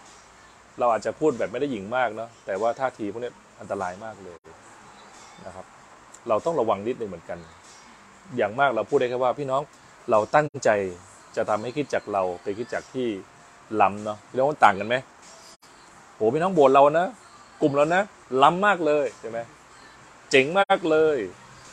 [0.00, 4.36] ำเราอาจจะพูดแบบไม่ได้หยิ่งมากเนาะแต่ว่าท่าทีพวกนี้อันตรายมากเลย
[5.46, 5.66] นะครับ
[6.28, 7.38] เราต้องระวังนิดนึงเหมือนกัน
[8.36, 9.62] อย่างมากเราพูดได้แค่ว่าพี่น้อง
[10.10, 10.70] เราตั้งใจ
[11.36, 13.08] จะทำให้คิดจากเราไปคิดจากที่
[13.80, 14.96] ล้ำเนาะพี่น้องต่างกันไหม
[16.14, 17.06] โหพี่น้องโบสถ์เรานะ
[17.60, 18.02] กลุ่มเรานะ
[18.42, 19.38] ล้ำมากเลยใช่ไหม
[20.30, 21.16] เจ๋งมากเลย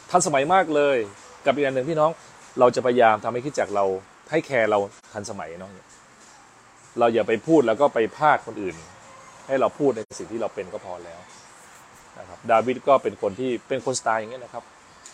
[0.09, 0.97] ทันสมัยมากเลย
[1.45, 2.11] กับอีกอันหนึ่งพี่น้อง
[2.59, 3.85] เราจะพยายามทำให้คิดจากเรา
[4.31, 4.79] ให้แคร์เรา
[5.13, 5.71] ทันสมัยเนาะ
[6.99, 8.75] เราอย่าไปพูดแล้วก็ไปพาดคนอื่น
[9.47, 11.21] ให้เราพูดในสิ่งที่เราเป็นก็พอแล้ว
[12.19, 14.63] นะครับดาวิดก็เป็นคนที่เป็นคนสไตล์อย่างเงี้ยนะครับ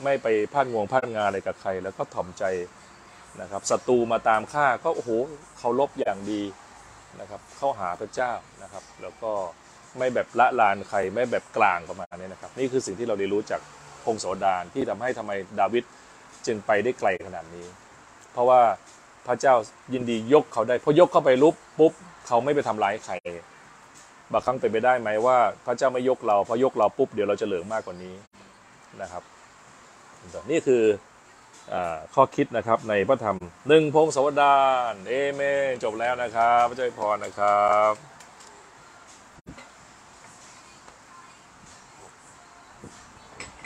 [0.03, 2.43] ไม่ไปพาดงวงพาดงานอะไรกับใคร แล้วก็ถ่อมใจ
[3.41, 5.09] นะครับศัตรูมาตามฆ่าก็โอ้โห
[5.57, 6.41] เคารพอย่างดี
[7.19, 8.31] นะครับเข้าหาพระเจ้า
[8.63, 9.31] นะครับ แล้วก็
[9.97, 13.61] ไม่แบบละลานใครไม่แบบกลางประมาณนี้นะครับ นี่คือสิ่งที่เราเรียนรู้จาก
[14.05, 15.83] พงศาวดารที่ทำให้ทำไมดาวิด
[16.47, 17.65] จึงไปได้ไกลขนาดนี้
[18.31, 18.61] เพราะว่า
[19.27, 19.55] พระเจ้า
[19.93, 21.93] ยินดียกเขาได้พอยกเข้าไปลุบปุ๊บ
[22.27, 23.13] เขาไม่ไปทำร้ายใคร
[24.31, 28.15] บางครั้งเป็นไปได้ไหมว่า พระเจ้าไม่ยกเราพอยกเราปุ๊บเดี๋ยวเราจะเหลืองมากกว่านี้
[29.01, 29.23] นะครับ
[30.51, 30.83] นี่คือ
[31.73, 31.75] อ
[32.13, 33.37] ข้อคิดนะครับในพระธรรม
[33.67, 34.57] หนึ่งพงศาวดา
[34.91, 37.93] รเอเมนจบแล้วนะครับพระเจ้าอวยพรนะครับ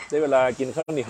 [0.10, 1.10] ได้เวลากินข้าวเหนียว